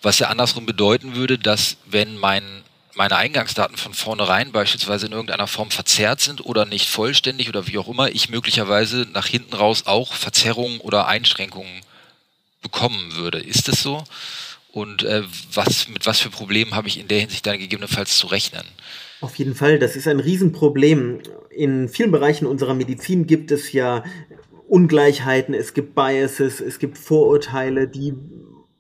Was 0.03 0.19
ja 0.19 0.29
andersrum 0.29 0.67
bedeuten 0.67 1.15
würde, 1.15 1.39
dass 1.39 1.79
wenn 1.87 2.19
mein, 2.19 2.45
meine 2.95 3.17
Eingangsdaten 3.17 3.79
von 3.79 3.95
vornherein 3.95 4.53
beispielsweise 4.53 5.07
in 5.07 5.13
irgendeiner 5.13 5.47
Form 5.47 5.71
verzerrt 5.71 6.21
sind 6.21 6.45
oder 6.45 6.67
nicht 6.67 6.91
vollständig 6.91 7.49
oder 7.49 7.69
wie 7.69 7.79
auch 7.79 7.89
immer, 7.89 8.11
ich 8.11 8.29
möglicherweise 8.29 9.09
nach 9.15 9.27
hinten 9.27 9.55
raus 9.57 9.87
auch 9.87 10.13
Verzerrungen 10.13 10.81
oder 10.81 11.09
Einschränkungen 11.09 11.81
bekommen 12.61 13.15
würde. 13.15 13.39
Ist 13.39 13.69
das 13.69 13.81
so? 13.81 14.05
Und 14.73 15.03
äh, 15.03 15.23
was, 15.53 15.89
mit 15.89 16.07
was 16.07 16.21
für 16.21 16.31
Problemen 16.31 16.75
habe 16.75 16.89
ich 16.89 17.01
in 17.01 17.09
der 17.09 17.21
Hinsicht 17.21 17.47
dann 17.47 17.59
gegebenenfalls 17.59 18.17
zu 18.19 18.27
rechnen. 18.29 18.63
Auf 19.21 19.35
jeden 19.37 19.55
Fall, 19.55 19.79
das 19.79 19.97
ist 19.97 20.07
ein 20.07 20.21
Riesenproblem. 20.21 21.21
In 21.51 21.89
vielen 21.89 22.13
Bereichen 22.13 22.47
unserer 22.47 22.75
Medizin 22.75 23.27
gibt 23.27 23.51
es 23.51 23.73
ja 23.73 24.05
Ungleichheiten, 24.69 25.55
es 25.55 25.75
gibt 25.75 25.95
Biases, 25.95 26.61
es 26.61 26.79
gibt 26.79 26.99
Vorurteile, 26.99 27.89
die 27.89 28.15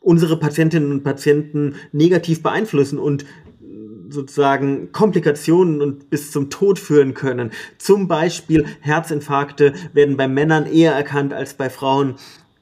unsere 0.01 0.39
Patientinnen 0.39 0.93
und 0.93 1.03
Patienten 1.03 1.75
negativ 1.93 2.43
beeinflussen 2.43 2.99
und 2.99 3.25
sozusagen 4.11 4.93
Komplikationen 4.93 5.83
und 5.83 6.11
bis 6.11 6.31
zum 6.31 6.51
Tod 6.51 6.79
führen 6.79 7.15
können. 7.15 7.51
Zum 7.79 8.09
Beispiel 8.09 8.67
Herzinfarkte 8.81 9.75
werden 9.93 10.17
bei 10.17 10.29
Männern 10.29 10.67
eher 10.67 10.93
erkannt 10.93 11.33
als 11.33 11.55
bei 11.55 11.69
Frauen. 11.69 12.15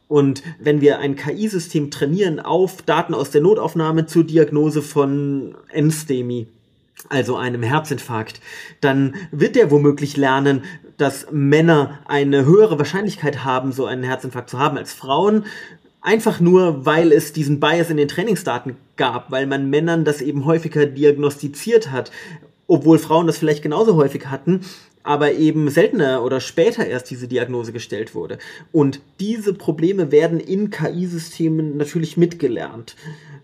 Und 0.08 0.42
wenn 0.60 0.80
wir 0.80 0.98
ein 0.98 1.16
KI-System 1.16 1.90
trainieren 1.90 2.38
auf 2.38 2.82
Daten 2.82 3.14
aus 3.14 3.30
der 3.30 3.40
Notaufnahme 3.40 4.06
zur 4.06 4.24
Diagnose 4.24 4.82
von 4.82 5.56
Enstemie, 5.70 6.46
also 7.08 7.36
einem 7.36 7.62
Herzinfarkt, 7.62 8.40
dann 8.80 9.14
wird 9.30 9.56
der 9.56 9.70
womöglich 9.70 10.16
lernen, 10.16 10.62
dass 10.96 11.26
Männer 11.30 11.98
eine 12.06 12.46
höhere 12.46 12.78
Wahrscheinlichkeit 12.78 13.44
haben, 13.44 13.72
so 13.72 13.84
einen 13.86 14.04
Herzinfarkt 14.04 14.50
zu 14.50 14.58
haben 14.58 14.78
als 14.78 14.92
Frauen. 14.92 15.44
Einfach 16.00 16.40
nur, 16.40 16.86
weil 16.86 17.12
es 17.12 17.32
diesen 17.32 17.58
Bias 17.60 17.90
in 17.90 17.96
den 17.96 18.08
Trainingsdaten 18.08 18.76
gab, 18.96 19.30
weil 19.30 19.46
man 19.46 19.68
Männern 19.68 20.04
das 20.04 20.22
eben 20.22 20.44
häufiger 20.44 20.86
diagnostiziert 20.86 21.90
hat, 21.90 22.12
obwohl 22.68 22.98
Frauen 22.98 23.26
das 23.26 23.38
vielleicht 23.38 23.62
genauso 23.62 23.96
häufig 23.96 24.26
hatten 24.28 24.60
aber 25.06 25.32
eben 25.34 25.70
seltener 25.70 26.24
oder 26.24 26.40
später 26.40 26.86
erst 26.86 27.10
diese 27.10 27.28
Diagnose 27.28 27.72
gestellt 27.72 28.14
wurde. 28.14 28.38
Und 28.72 29.00
diese 29.20 29.54
Probleme 29.54 30.10
werden 30.10 30.40
in 30.40 30.70
KI-Systemen 30.70 31.76
natürlich 31.76 32.16
mitgelernt. 32.16 32.96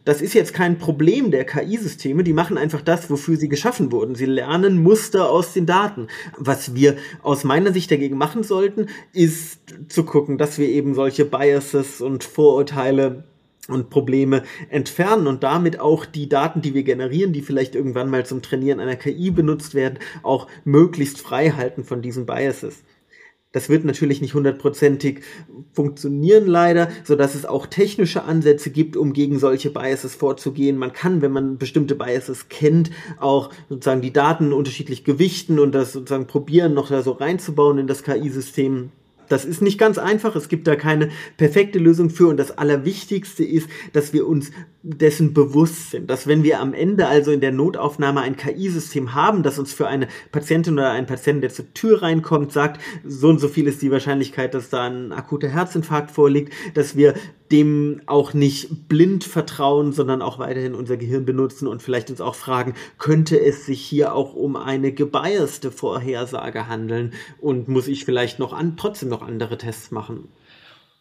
Das 0.04 0.20
ist 0.20 0.34
jetzt 0.34 0.52
kein 0.52 0.78
Problem 0.78 1.30
der 1.30 1.44
KI-Systeme, 1.44 2.24
die 2.24 2.32
machen 2.32 2.58
einfach 2.58 2.82
das, 2.82 3.08
wofür 3.08 3.36
sie 3.36 3.48
geschaffen 3.48 3.92
wurden. 3.92 4.16
Sie 4.16 4.26
lernen 4.26 4.82
Muster 4.82 5.30
aus 5.30 5.52
den 5.52 5.64
Daten. 5.64 6.08
Was 6.36 6.74
wir 6.74 6.96
aus 7.22 7.44
meiner 7.44 7.72
Sicht 7.72 7.90
dagegen 7.90 8.18
machen 8.18 8.42
sollten, 8.42 8.88
ist 9.12 9.60
zu 9.88 10.04
gucken, 10.04 10.38
dass 10.38 10.58
wir 10.58 10.68
eben 10.68 10.94
solche 10.94 11.24
Biases 11.24 12.00
und 12.00 12.24
Vorurteile 12.24 13.22
und 13.68 13.90
Probleme 13.90 14.42
entfernen 14.70 15.26
und 15.26 15.42
damit 15.42 15.78
auch 15.78 16.04
die 16.04 16.28
Daten, 16.28 16.62
die 16.62 16.74
wir 16.74 16.82
generieren, 16.82 17.32
die 17.32 17.42
vielleicht 17.42 17.74
irgendwann 17.74 18.10
mal 18.10 18.26
zum 18.26 18.42
Trainieren 18.42 18.80
einer 18.80 18.96
KI 18.96 19.30
benutzt 19.30 19.74
werden, 19.74 19.98
auch 20.22 20.48
möglichst 20.64 21.20
frei 21.20 21.50
halten 21.50 21.84
von 21.84 22.02
diesen 22.02 22.26
Biases. 22.26 22.82
Das 23.52 23.68
wird 23.68 23.84
natürlich 23.84 24.22
nicht 24.22 24.34
hundertprozentig 24.34 25.20
funktionieren 25.72 26.46
leider, 26.46 26.88
so 27.04 27.16
dass 27.16 27.34
es 27.34 27.44
auch 27.44 27.66
technische 27.66 28.24
Ansätze 28.24 28.70
gibt, 28.70 28.96
um 28.96 29.12
gegen 29.12 29.38
solche 29.38 29.70
Biases 29.70 30.14
vorzugehen. 30.14 30.78
Man 30.78 30.94
kann, 30.94 31.20
wenn 31.20 31.32
man 31.32 31.58
bestimmte 31.58 31.94
Biases 31.94 32.48
kennt, 32.48 32.90
auch 33.18 33.50
sozusagen 33.68 34.00
die 34.00 34.12
Daten 34.12 34.54
unterschiedlich 34.54 35.04
gewichten 35.04 35.58
und 35.58 35.72
das 35.72 35.92
sozusagen 35.92 36.26
probieren, 36.26 36.72
noch 36.72 36.88
da 36.88 37.02
so 37.02 37.12
reinzubauen 37.12 37.78
in 37.78 37.86
das 37.86 38.02
KI-System. 38.02 38.90
Das 39.32 39.46
ist 39.46 39.62
nicht 39.62 39.78
ganz 39.78 39.96
einfach, 39.96 40.36
es 40.36 40.48
gibt 40.48 40.66
da 40.66 40.76
keine 40.76 41.08
perfekte 41.38 41.78
Lösung 41.78 42.10
für. 42.10 42.28
Und 42.28 42.36
das 42.36 42.58
Allerwichtigste 42.58 43.44
ist, 43.44 43.68
dass 43.94 44.12
wir 44.12 44.26
uns 44.26 44.50
dessen 44.82 45.32
bewusst 45.32 45.92
sind, 45.92 46.10
dass 46.10 46.26
wenn 46.26 46.42
wir 46.42 46.60
am 46.60 46.74
Ende 46.74 47.06
also 47.06 47.30
in 47.30 47.40
der 47.40 47.52
Notaufnahme 47.52 48.20
ein 48.20 48.36
KI-System 48.36 49.14
haben, 49.14 49.42
das 49.42 49.58
uns 49.58 49.72
für 49.72 49.86
eine 49.86 50.08
Patientin 50.32 50.74
oder 50.74 50.90
einen 50.90 51.06
Patienten, 51.06 51.40
der 51.40 51.50
zur 51.50 51.72
Tür 51.72 52.02
reinkommt, 52.02 52.52
sagt, 52.52 52.80
so 53.04 53.28
und 53.28 53.38
so 53.38 53.48
viel 53.48 53.68
ist 53.68 53.80
die 53.80 53.92
Wahrscheinlichkeit, 53.92 54.54
dass 54.54 54.70
da 54.70 54.82
ein 54.82 55.12
akuter 55.12 55.48
Herzinfarkt 55.48 56.10
vorliegt, 56.10 56.52
dass 56.74 56.96
wir 56.96 57.14
dem 57.52 58.00
auch 58.06 58.32
nicht 58.32 58.88
blind 58.88 59.24
vertrauen, 59.24 59.92
sondern 59.92 60.22
auch 60.22 60.38
weiterhin 60.38 60.74
unser 60.74 60.96
Gehirn 60.96 61.26
benutzen 61.26 61.68
und 61.68 61.82
vielleicht 61.82 62.10
uns 62.10 62.22
auch 62.22 62.34
fragen, 62.34 62.74
könnte 62.98 63.38
es 63.38 63.66
sich 63.66 63.80
hier 63.82 64.14
auch 64.14 64.34
um 64.34 64.56
eine 64.56 64.90
gebiaste 64.92 65.70
Vorhersage 65.70 66.66
handeln? 66.66 67.12
Und 67.40 67.68
muss 67.68 67.88
ich 67.88 68.06
vielleicht 68.06 68.38
noch 68.38 68.54
an, 68.54 68.78
trotzdem 68.78 69.10
noch 69.22 69.28
andere 69.28 69.58
Tests 69.58 69.90
machen? 69.90 70.28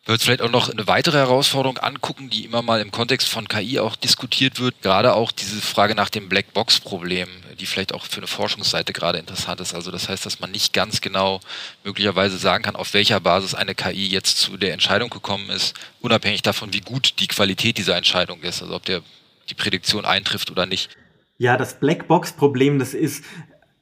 Wir 0.05 0.13
uns 0.13 0.23
vielleicht 0.23 0.41
auch 0.41 0.49
noch 0.49 0.69
eine 0.69 0.87
weitere 0.87 1.17
Herausforderung 1.17 1.77
angucken, 1.77 2.31
die 2.31 2.43
immer 2.43 2.63
mal 2.63 2.81
im 2.81 2.89
Kontext 2.89 3.29
von 3.29 3.47
KI 3.47 3.79
auch 3.79 3.95
diskutiert 3.95 4.59
wird. 4.59 4.81
Gerade 4.81 5.13
auch 5.13 5.31
diese 5.31 5.61
Frage 5.61 5.93
nach 5.93 6.09
dem 6.09 6.27
Blackbox-Problem, 6.27 7.27
die 7.59 7.67
vielleicht 7.67 7.93
auch 7.93 8.05
für 8.05 8.17
eine 8.17 8.25
Forschungsseite 8.25 8.93
gerade 8.93 9.19
interessant 9.19 9.61
ist. 9.61 9.75
Also 9.75 9.91
das 9.91 10.09
heißt, 10.09 10.25
dass 10.25 10.39
man 10.39 10.49
nicht 10.49 10.73
ganz 10.73 11.01
genau 11.01 11.39
möglicherweise 11.83 12.37
sagen 12.37 12.63
kann, 12.63 12.75
auf 12.75 12.95
welcher 12.95 13.19
Basis 13.19 13.53
eine 13.53 13.75
KI 13.75 14.07
jetzt 14.07 14.39
zu 14.39 14.57
der 14.57 14.73
Entscheidung 14.73 15.11
gekommen 15.11 15.51
ist, 15.51 15.75
unabhängig 15.99 16.41
davon, 16.41 16.73
wie 16.73 16.81
gut 16.81 17.19
die 17.19 17.27
Qualität 17.27 17.77
dieser 17.77 17.95
Entscheidung 17.95 18.41
ist. 18.41 18.63
Also 18.63 18.73
ob 18.73 18.85
der 18.85 19.03
die 19.51 19.55
Prädiktion 19.55 20.05
eintrifft 20.05 20.49
oder 20.49 20.65
nicht. 20.65 20.89
Ja, 21.37 21.57
das 21.57 21.79
Blackbox-Problem, 21.79 22.79
das 22.79 22.95
ist 22.95 23.23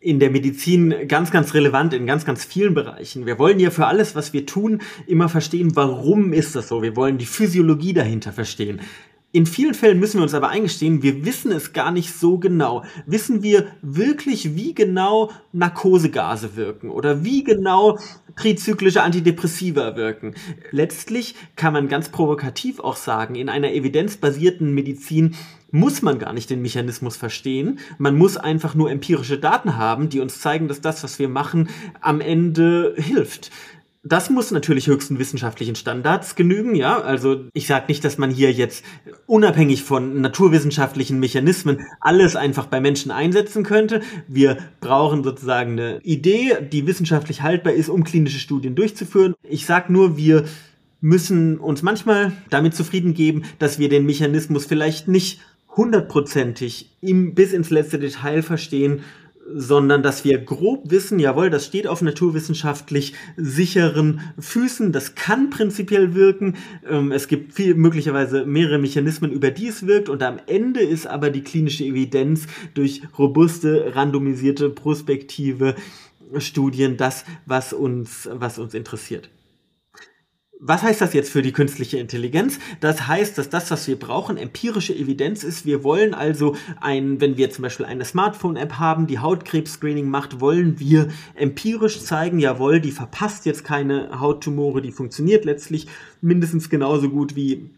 in 0.01 0.19
der 0.19 0.29
Medizin 0.29 1.07
ganz, 1.07 1.29
ganz 1.29 1.53
relevant 1.53 1.93
in 1.93 2.05
ganz, 2.05 2.23
ganz 2.23 2.45
vielen 2.45 2.73
Bereichen. 2.73 3.25
Wir 3.25 3.37
wollen 3.37 3.59
ja 3.59 3.69
für 3.69 3.87
alles, 3.87 4.15
was 4.15 4.31
wir 4.31 4.45
tun, 4.45 4.81
immer 5.07 5.27
verstehen, 5.27 5.75
warum 5.75 6.31
ist 6.31 6.55
das 6.55 6.69
so. 6.69 6.81
Wir 6.81 6.95
wollen 6.95 7.17
die 7.17 7.25
Physiologie 7.25 7.93
dahinter 7.93 8.31
verstehen. 8.31 8.79
In 9.31 9.45
vielen 9.45 9.75
Fällen 9.75 9.99
müssen 9.99 10.17
wir 10.17 10.23
uns 10.23 10.33
aber 10.33 10.49
eingestehen, 10.49 11.03
wir 11.03 11.23
wissen 11.23 11.51
es 11.51 11.73
gar 11.73 11.91
nicht 11.91 12.15
so 12.15 12.39
genau. 12.39 12.83
Wissen 13.05 13.43
wir 13.43 13.67
wirklich, 13.83 14.55
wie 14.55 14.73
genau 14.73 15.31
Narkosegase 15.51 16.55
wirken 16.55 16.89
oder 16.89 17.23
wie 17.23 17.43
genau 17.43 17.99
trizyklische 18.37 19.03
Antidepressiva 19.03 19.95
wirken? 19.95 20.33
Letztlich 20.71 21.35
kann 21.55 21.73
man 21.73 21.89
ganz 21.89 22.09
provokativ 22.09 22.79
auch 22.79 22.95
sagen, 22.95 23.35
in 23.35 23.49
einer 23.49 23.71
evidenzbasierten 23.71 24.73
Medizin 24.73 25.35
muss 25.71 26.01
man 26.01 26.19
gar 26.19 26.33
nicht 26.33 26.49
den 26.49 26.61
Mechanismus 26.61 27.17
verstehen. 27.17 27.79
Man 27.97 28.17
muss 28.17 28.37
einfach 28.37 28.75
nur 28.75 28.91
empirische 28.91 29.37
Daten 29.37 29.77
haben, 29.77 30.09
die 30.09 30.19
uns 30.19 30.39
zeigen, 30.39 30.67
dass 30.67 30.81
das, 30.81 31.03
was 31.03 31.19
wir 31.19 31.29
machen, 31.29 31.69
am 32.01 32.21
Ende 32.21 32.95
hilft. 32.97 33.51
Das 34.01 34.29
muss 34.29 34.51
natürlich 34.51 34.87
höchsten 34.87 35.19
wissenschaftlichen 35.19 35.75
Standards 35.75 36.35
genügen, 36.35 36.73
ja. 36.73 37.01
Also 37.01 37.45
ich 37.53 37.67
sage 37.67 37.85
nicht, 37.89 38.05
dass 38.05 38.17
man 38.17 38.31
hier 38.31 38.53
jetzt 38.53 38.85
unabhängig 39.25 39.83
von 39.83 40.21
naturwissenschaftlichen 40.21 41.19
Mechanismen 41.19 41.85
alles 41.99 42.37
einfach 42.37 42.67
bei 42.67 42.79
Menschen 42.79 43.11
einsetzen 43.11 43.63
könnte. 43.63 44.01
Wir 44.27 44.57
brauchen 44.79 45.21
sozusagen 45.23 45.73
eine 45.73 45.99
Idee, 46.03 46.57
die 46.71 46.87
wissenschaftlich 46.87 47.41
haltbar 47.41 47.73
ist, 47.73 47.89
um 47.89 48.05
klinische 48.05 48.39
Studien 48.39 48.73
durchzuführen. 48.73 49.35
Ich 49.43 49.65
sage 49.65 49.91
nur, 49.91 50.15
wir 50.15 50.45
müssen 51.01 51.57
uns 51.57 51.81
manchmal 51.81 52.31
damit 52.49 52.75
zufrieden 52.75 53.13
geben, 53.13 53.43
dass 53.57 53.79
wir 53.79 53.89
den 53.89 54.05
Mechanismus 54.05 54.65
vielleicht 54.65 55.09
nicht 55.09 55.41
hundertprozentig 55.79 56.89
im, 56.99 57.33
bis 57.35 57.53
ins 57.53 57.69
letzte 57.69 57.99
Detail 57.99 58.41
verstehen, 58.43 58.99
sondern 59.55 60.03
dass 60.03 60.25
wir 60.25 60.37
grob 60.37 60.91
wissen, 60.91 61.19
jawohl, 61.19 61.49
das 61.49 61.65
steht 61.65 61.87
auf 61.87 62.01
naturwissenschaftlich 62.01 63.13
sicheren 63.37 64.19
Füßen, 64.37 64.91
das 64.91 65.15
kann 65.15 65.49
prinzipiell 65.49 66.13
wirken. 66.13 66.57
Ähm, 66.87 67.13
es 67.13 67.29
gibt 67.29 67.53
viel, 67.53 67.75
möglicherweise 67.75 68.45
mehrere 68.45 68.77
Mechanismen, 68.77 69.31
über 69.31 69.51
die 69.51 69.69
es 69.69 69.87
wirkt 69.87 70.09
und 70.09 70.21
am 70.21 70.37
Ende 70.47 70.81
ist 70.81 71.07
aber 71.07 71.29
die 71.29 71.43
klinische 71.43 71.85
Evidenz 71.85 72.45
durch 72.73 73.01
robuste, 73.17 73.95
randomisierte, 73.95 74.69
prospektive 74.69 75.75
Studien 76.39 76.97
das, 76.97 77.23
was 77.45 77.71
uns, 77.71 78.29
was 78.33 78.59
uns 78.59 78.73
interessiert. 78.73 79.29
Was 80.61 80.83
heißt 80.83 80.99
das 80.99 81.13
jetzt 81.13 81.31
für 81.31 81.41
die 81.41 81.53
künstliche 81.53 81.99
Intelligenz? 81.99 82.59
Das 82.81 83.07
heißt, 83.07 83.37
dass 83.37 83.47
das, 83.47 83.71
was 83.71 83.87
wir 83.87 83.97
brauchen, 83.97 84.35
empirische 84.35 84.93
Evidenz 84.93 85.45
ist. 85.45 85.65
Wir 85.65 85.85
wollen 85.85 86.13
also 86.13 86.57
ein, 86.81 87.21
wenn 87.21 87.37
wir 87.37 87.49
zum 87.49 87.63
Beispiel 87.63 87.85
eine 87.85 88.03
Smartphone-App 88.03 88.73
haben, 88.73 89.07
die 89.07 89.19
Hautkrebs-Screening 89.19 90.09
macht, 90.09 90.41
wollen 90.41 90.77
wir 90.77 91.07
empirisch 91.35 92.01
zeigen, 92.01 92.39
jawohl, 92.39 92.81
die 92.81 92.91
verpasst 92.91 93.45
jetzt 93.45 93.63
keine 93.63 94.19
Hauttumore, 94.19 94.81
die 94.81 94.91
funktioniert 94.91 95.45
letztlich 95.45 95.87
mindestens 96.19 96.69
genauso 96.69 97.09
gut 97.09 97.37
wie 97.37 97.69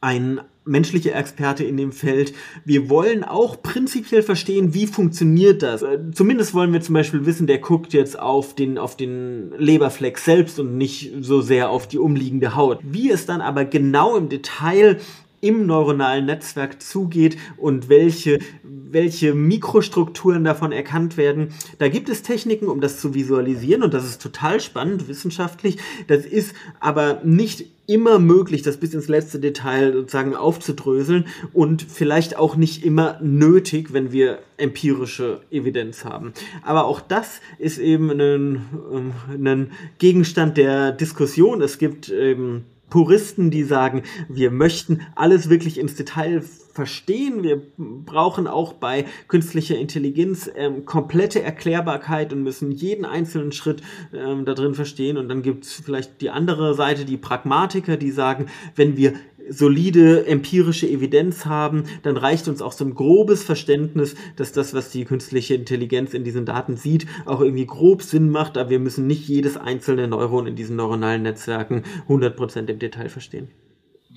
ein 0.00 0.40
menschlicher 0.68 1.14
Experte 1.14 1.64
in 1.64 1.76
dem 1.76 1.92
Feld. 1.92 2.34
Wir 2.64 2.88
wollen 2.88 3.24
auch 3.24 3.62
prinzipiell 3.62 4.22
verstehen, 4.22 4.74
wie 4.74 4.86
funktioniert 4.86 5.62
das. 5.62 5.82
Äh, 5.82 5.98
zumindest 6.12 6.54
wollen 6.54 6.72
wir 6.72 6.80
zum 6.80 6.94
Beispiel 6.94 7.26
wissen, 7.26 7.46
der 7.46 7.58
guckt 7.58 7.92
jetzt 7.92 8.18
auf 8.18 8.54
den, 8.54 8.78
auf 8.78 8.96
den 8.96 9.52
Leberfleck 9.56 10.18
selbst 10.18 10.58
und 10.58 10.76
nicht 10.76 11.12
so 11.20 11.40
sehr 11.40 11.70
auf 11.70 11.88
die 11.88 11.98
umliegende 11.98 12.54
Haut. 12.54 12.78
Wie 12.82 13.10
es 13.10 13.26
dann 13.26 13.40
aber 13.40 13.64
genau 13.64 14.16
im 14.16 14.28
Detail 14.28 14.98
im 15.40 15.66
neuronalen 15.66 16.26
Netzwerk 16.26 16.82
zugeht 16.82 17.36
und 17.56 17.88
welche, 17.88 18.38
welche 18.62 19.34
Mikrostrukturen 19.34 20.44
davon 20.44 20.72
erkannt 20.72 21.16
werden. 21.16 21.48
Da 21.78 21.88
gibt 21.88 22.08
es 22.08 22.22
Techniken, 22.22 22.68
um 22.68 22.80
das 22.80 23.00
zu 23.00 23.14
visualisieren 23.14 23.82
und 23.82 23.94
das 23.94 24.04
ist 24.04 24.22
total 24.22 24.60
spannend 24.60 25.08
wissenschaftlich. 25.08 25.78
Das 26.06 26.24
ist 26.24 26.54
aber 26.80 27.20
nicht 27.24 27.66
immer 27.88 28.18
möglich, 28.18 28.60
das 28.60 28.76
bis 28.76 28.92
ins 28.92 29.08
letzte 29.08 29.40
Detail 29.40 29.94
sozusagen 29.94 30.36
aufzudröseln 30.36 31.26
und 31.54 31.82
vielleicht 31.82 32.36
auch 32.36 32.54
nicht 32.54 32.84
immer 32.84 33.18
nötig, 33.22 33.94
wenn 33.94 34.12
wir 34.12 34.40
empirische 34.58 35.40
Evidenz 35.50 36.04
haben. 36.04 36.34
Aber 36.62 36.84
auch 36.84 37.00
das 37.00 37.40
ist 37.58 37.78
eben 37.78 38.10
ein, 38.10 38.20
ähm, 38.20 39.12
ein 39.30 39.72
Gegenstand 39.96 40.58
der 40.58 40.92
Diskussion. 40.92 41.62
Es 41.62 41.78
gibt 41.78 42.10
eben 42.10 42.66
Puristen, 42.90 43.50
die 43.50 43.64
sagen, 43.64 44.02
wir 44.28 44.50
möchten 44.50 45.00
alles 45.14 45.50
wirklich 45.50 45.78
ins 45.78 45.94
Detail 45.94 46.42
verstehen. 46.42 47.42
Wir 47.42 47.60
brauchen 47.76 48.46
auch 48.46 48.72
bei 48.72 49.04
künstlicher 49.26 49.76
Intelligenz 49.76 50.50
ähm, 50.54 50.84
komplette 50.84 51.42
Erklärbarkeit 51.42 52.32
und 52.32 52.42
müssen 52.44 52.70
jeden 52.70 53.04
einzelnen 53.04 53.52
Schritt 53.52 53.82
ähm, 54.14 54.44
da 54.44 54.54
drin 54.54 54.74
verstehen. 54.74 55.16
Und 55.16 55.28
dann 55.28 55.42
gibt 55.42 55.64
es 55.64 55.72
vielleicht 55.72 56.20
die 56.20 56.30
andere 56.30 56.74
Seite, 56.74 57.04
die 57.04 57.16
Pragmatiker, 57.16 57.96
die 57.96 58.12
sagen, 58.12 58.46
wenn 58.76 58.96
wir 58.96 59.14
solide 59.50 60.26
empirische 60.26 60.88
Evidenz 60.88 61.46
haben, 61.46 61.84
dann 62.02 62.16
reicht 62.16 62.48
uns 62.48 62.62
auch 62.62 62.72
so 62.72 62.84
ein 62.84 62.94
grobes 62.94 63.42
Verständnis, 63.42 64.14
dass 64.36 64.52
das, 64.52 64.74
was 64.74 64.90
die 64.90 65.04
künstliche 65.04 65.54
Intelligenz 65.54 66.14
in 66.14 66.24
diesen 66.24 66.46
Daten 66.46 66.76
sieht, 66.76 67.06
auch 67.26 67.40
irgendwie 67.40 67.66
grob 67.66 68.02
Sinn 68.02 68.30
macht, 68.30 68.56
aber 68.56 68.70
wir 68.70 68.78
müssen 68.78 69.06
nicht 69.06 69.28
jedes 69.28 69.56
einzelne 69.56 70.08
Neuron 70.08 70.46
in 70.46 70.56
diesen 70.56 70.76
neuronalen 70.76 71.22
Netzwerken 71.22 71.84
100% 72.08 72.68
im 72.68 72.78
Detail 72.78 73.08
verstehen 73.08 73.48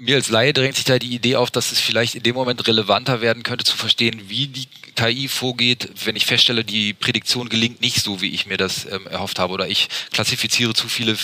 mir 0.02 0.16
als 0.16 0.30
Laie 0.30 0.52
drängt 0.52 0.76
sich 0.76 0.86
da 0.86 0.98
die 0.98 1.14
Idee 1.14 1.36
auf, 1.36 1.52
dass 1.52 1.72
es 1.72 1.80
vielleicht 1.80 2.16
in 2.16 2.24
dem 2.24 2.34
Moment 2.34 2.68
relevanter 2.68 3.22
werden 3.22 3.44
könnte, 3.44 3.64
zu 3.64 3.78
verstehen, 3.78 4.30
wie 4.30 4.48
die 4.48 4.68
KI 4.96 5.28
vorgeht, 5.28 5.90
wenn 6.06 6.16
ich 6.16 6.26
feststelle, 6.26 6.66
die 6.66 6.94
Prädiktion 6.94 7.50
gelingt 7.50 7.82
nicht 7.82 8.02
so, 8.02 8.20
wie 8.20 8.32
ich 8.32 8.48
mir 8.48 8.58
das 8.58 8.86
ähm, 8.86 9.06
erhofft 9.06 9.38
habe, 9.38 9.54
oder 9.54 9.68
ich 9.68 9.90
klassifiziere 10.12 10.74
zu 10.74 10.90
viele 10.90 11.16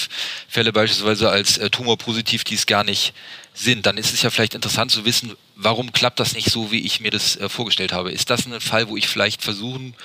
Fälle 0.47 0.71
beispielsweise 0.71 1.29
als 1.29 1.57
äh, 1.57 1.71
tumorpositiv, 1.71 2.43
die 2.43 2.53
es 2.53 2.67
gar 2.67 2.83
nicht 2.83 3.13
sind. 3.55 3.87
Dann 3.87 3.97
ist 3.97 4.13
es 4.13 4.21
ja 4.21 4.29
vielleicht 4.29 4.53
interessant 4.53 4.91
zu 4.91 5.05
wissen, 5.05 5.35
warum 5.55 5.91
klappt 5.91 6.19
das 6.19 6.35
nicht 6.35 6.51
so, 6.51 6.71
wie 6.71 6.85
ich 6.85 6.99
mir 6.99 7.11
das 7.11 7.35
äh, 7.35 7.49
vorgestellt 7.49 7.93
habe. 7.93 8.11
Ist 8.11 8.29
das 8.29 8.45
ein 8.45 8.61
Fall, 8.61 8.89
wo 8.89 8.95
ich 8.95 9.07
vielleicht 9.07 9.41
versuchen 9.41 9.95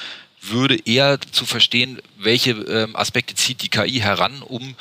würde, 0.41 0.79
eher 0.87 1.21
zu 1.21 1.45
verstehen, 1.45 2.01
welche 2.17 2.53
ähm, 2.53 2.97
Aspekte 2.97 3.35
zieht 3.35 3.63
die 3.63 3.69
KI 3.69 4.01
heran, 4.01 4.43
um 4.43 4.75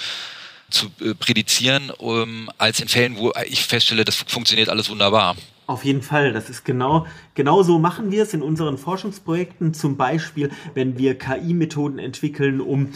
zu 0.72 0.88
äh, 1.00 1.14
prädizieren, 1.14 1.92
um, 1.98 2.50
als 2.58 2.80
in 2.80 2.88
Fällen, 2.88 3.18
wo 3.18 3.32
ich 3.46 3.66
feststelle, 3.66 4.04
das 4.04 4.16
funktioniert 4.16 4.70
alles 4.70 4.90
wunderbar. 4.90 5.36
Auf 5.68 5.86
jeden 5.86 6.02
Fall, 6.02 6.34
das 6.34 6.50
ist 6.50 6.66
genau, 6.66 7.06
genau 7.34 7.64
so 7.64 7.80
machen 7.80 8.12
wir 8.12 8.24
es 8.24 8.34
in 8.34 8.42
unseren 8.42 8.78
Forschungsprojekten. 8.78 9.74
Zum 9.74 9.96
Beispiel, 9.96 10.52
wenn 10.74 10.98
wir 10.98 11.18
KI-Methoden 11.18 11.98
entwickeln, 11.98 12.60
um 12.60 12.92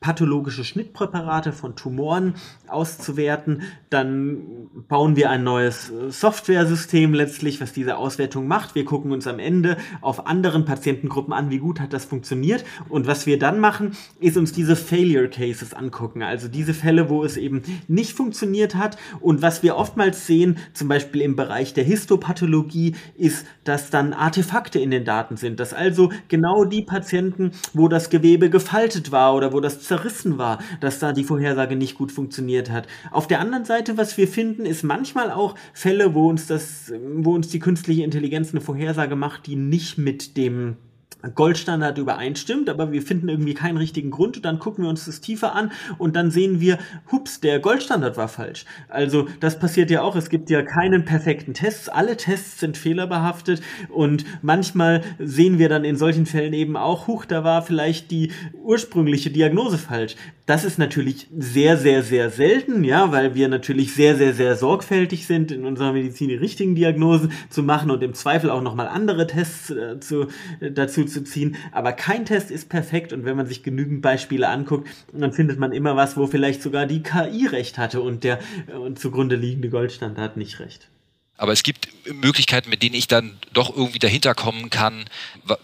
pathologische 0.00 0.64
Schnittpräparate 0.64 1.52
von 1.52 1.76
Tumoren 1.76 2.34
auszuwerten. 2.66 3.62
Dann 3.90 4.68
bauen 4.88 5.14
wir 5.14 5.28
ein 5.28 5.44
neues 5.44 5.90
äh, 5.90 6.10
Softwaresystem 6.10 7.12
letztlich, 7.12 7.60
was 7.60 7.74
diese 7.74 7.98
Auswertung 7.98 8.48
macht. 8.48 8.74
Wir 8.74 8.86
gucken 8.86 9.12
uns 9.12 9.26
am 9.26 9.38
Ende 9.38 9.76
auf 10.00 10.26
anderen 10.26 10.64
Patientengruppen 10.64 11.34
an, 11.34 11.50
wie 11.50 11.58
gut 11.58 11.80
hat 11.80 11.92
das 11.92 12.06
funktioniert. 12.06 12.64
Und 12.88 13.06
was 13.06 13.26
wir 13.26 13.38
dann 13.38 13.60
machen, 13.60 13.92
ist 14.20 14.38
uns 14.38 14.52
diese 14.52 14.74
Failure 14.74 15.28
Cases 15.28 15.74
angucken. 15.74 16.22
Also 16.22 16.48
diese 16.48 16.72
Fälle, 16.72 17.10
wo 17.10 17.22
es 17.22 17.36
eben 17.36 17.62
nicht 17.86 18.14
funktioniert 18.14 18.76
hat. 18.76 18.96
Und 19.20 19.42
was 19.42 19.62
wir 19.62 19.76
oftmals 19.76 20.26
sehen, 20.26 20.56
zum 20.72 20.88
Beispiel 20.88 21.20
im 21.20 21.36
Bereich 21.36 21.74
der 21.74 21.84
Histopathologie, 21.84 22.94
ist, 23.16 23.44
dass 23.64 23.90
dann 23.90 24.14
Artefakte 24.14 24.78
in 24.78 24.90
den 24.90 25.04
Daten 25.04 25.36
sind. 25.36 25.60
Dass 25.60 25.74
also 25.74 26.10
genau 26.28 26.64
die 26.64 26.82
Patienten, 26.82 27.52
wo 27.74 27.88
das 27.88 28.08
Gewebe 28.08 28.48
gefaltet 28.48 29.12
war 29.12 29.34
oder 29.34 29.52
wo 29.52 29.60
das 29.60 29.89
zerrissen 29.90 30.38
war, 30.38 30.60
dass 30.78 31.00
da 31.00 31.12
die 31.12 31.24
Vorhersage 31.24 31.74
nicht 31.74 31.96
gut 31.96 32.12
funktioniert 32.12 32.70
hat. 32.70 32.86
Auf 33.10 33.26
der 33.26 33.40
anderen 33.40 33.64
Seite, 33.64 33.96
was 33.96 34.16
wir 34.16 34.28
finden, 34.28 34.64
ist 34.64 34.84
manchmal 34.84 35.32
auch 35.32 35.56
Fälle, 35.72 36.14
wo 36.14 36.28
uns 36.28 36.46
das, 36.46 36.92
wo 37.16 37.34
uns 37.34 37.48
die 37.48 37.58
künstliche 37.58 38.04
Intelligenz 38.04 38.52
eine 38.52 38.60
Vorhersage 38.60 39.16
macht, 39.16 39.46
die 39.46 39.56
nicht 39.56 39.98
mit 39.98 40.36
dem 40.36 40.76
Goldstandard 41.34 41.98
übereinstimmt, 41.98 42.68
aber 42.68 42.92
wir 42.92 43.02
finden 43.02 43.28
irgendwie 43.28 43.54
keinen 43.54 43.76
richtigen 43.76 44.10
Grund 44.10 44.36
und 44.36 44.44
dann 44.44 44.58
gucken 44.58 44.84
wir 44.84 44.88
uns 44.90 45.04
das 45.06 45.20
tiefer 45.20 45.54
an 45.54 45.72
und 45.98 46.16
dann 46.16 46.30
sehen 46.30 46.60
wir, 46.60 46.78
hups, 47.10 47.40
der 47.40 47.60
Goldstandard 47.60 48.16
war 48.16 48.28
falsch. 48.28 48.64
Also 48.88 49.28
das 49.40 49.58
passiert 49.58 49.90
ja 49.90 50.02
auch, 50.02 50.16
es 50.16 50.28
gibt 50.28 50.50
ja 50.50 50.62
keinen 50.62 51.04
perfekten 51.04 51.54
Test, 51.54 51.92
alle 51.92 52.16
Tests 52.16 52.60
sind 52.60 52.76
fehlerbehaftet 52.76 53.62
und 53.88 54.24
manchmal 54.42 55.02
sehen 55.18 55.58
wir 55.58 55.68
dann 55.68 55.84
in 55.84 55.96
solchen 55.96 56.26
Fällen 56.26 56.52
eben 56.52 56.76
auch, 56.76 57.06
huch, 57.06 57.24
da 57.24 57.44
war 57.44 57.62
vielleicht 57.62 58.10
die 58.10 58.32
ursprüngliche 58.62 59.30
Diagnose 59.30 59.78
falsch. 59.78 60.16
Das 60.50 60.64
ist 60.64 60.78
natürlich 60.78 61.28
sehr, 61.38 61.76
sehr, 61.76 62.02
sehr 62.02 62.28
selten, 62.28 62.82
ja, 62.82 63.12
weil 63.12 63.36
wir 63.36 63.46
natürlich 63.46 63.94
sehr, 63.94 64.16
sehr, 64.16 64.34
sehr 64.34 64.56
sorgfältig 64.56 65.24
sind, 65.24 65.52
in 65.52 65.64
unserer 65.64 65.92
Medizin 65.92 66.26
die 66.26 66.34
richtigen 66.34 66.74
Diagnosen 66.74 67.30
zu 67.50 67.62
machen 67.62 67.88
und 67.88 68.02
im 68.02 68.14
Zweifel 68.14 68.50
auch 68.50 68.60
nochmal 68.60 68.88
andere 68.88 69.28
Tests 69.28 69.70
äh, 69.70 70.00
zu, 70.00 70.26
äh, 70.58 70.72
dazu 70.72 71.04
zu 71.04 71.22
ziehen. 71.22 71.54
Aber 71.70 71.92
kein 71.92 72.24
Test 72.24 72.50
ist 72.50 72.68
perfekt 72.68 73.12
und 73.12 73.24
wenn 73.24 73.36
man 73.36 73.46
sich 73.46 73.62
genügend 73.62 74.02
Beispiele 74.02 74.48
anguckt, 74.48 74.88
dann 75.12 75.32
findet 75.32 75.60
man 75.60 75.70
immer 75.70 75.94
was, 75.94 76.16
wo 76.16 76.26
vielleicht 76.26 76.62
sogar 76.62 76.86
die 76.86 77.04
KI 77.04 77.46
recht 77.46 77.78
hatte 77.78 78.00
und 78.00 78.24
der 78.24 78.40
äh, 78.66 78.94
zugrunde 78.94 79.36
liegende 79.36 79.70
Goldstandard 79.70 80.36
nicht 80.36 80.58
recht. 80.58 80.90
Aber 81.40 81.54
es 81.54 81.62
gibt 81.62 81.88
Möglichkeiten, 82.04 82.68
mit 82.68 82.82
denen 82.82 82.94
ich 82.94 83.08
dann 83.08 83.38
doch 83.54 83.74
irgendwie 83.74 83.98
dahinter 83.98 84.34
kommen 84.34 84.68
kann, 84.68 85.06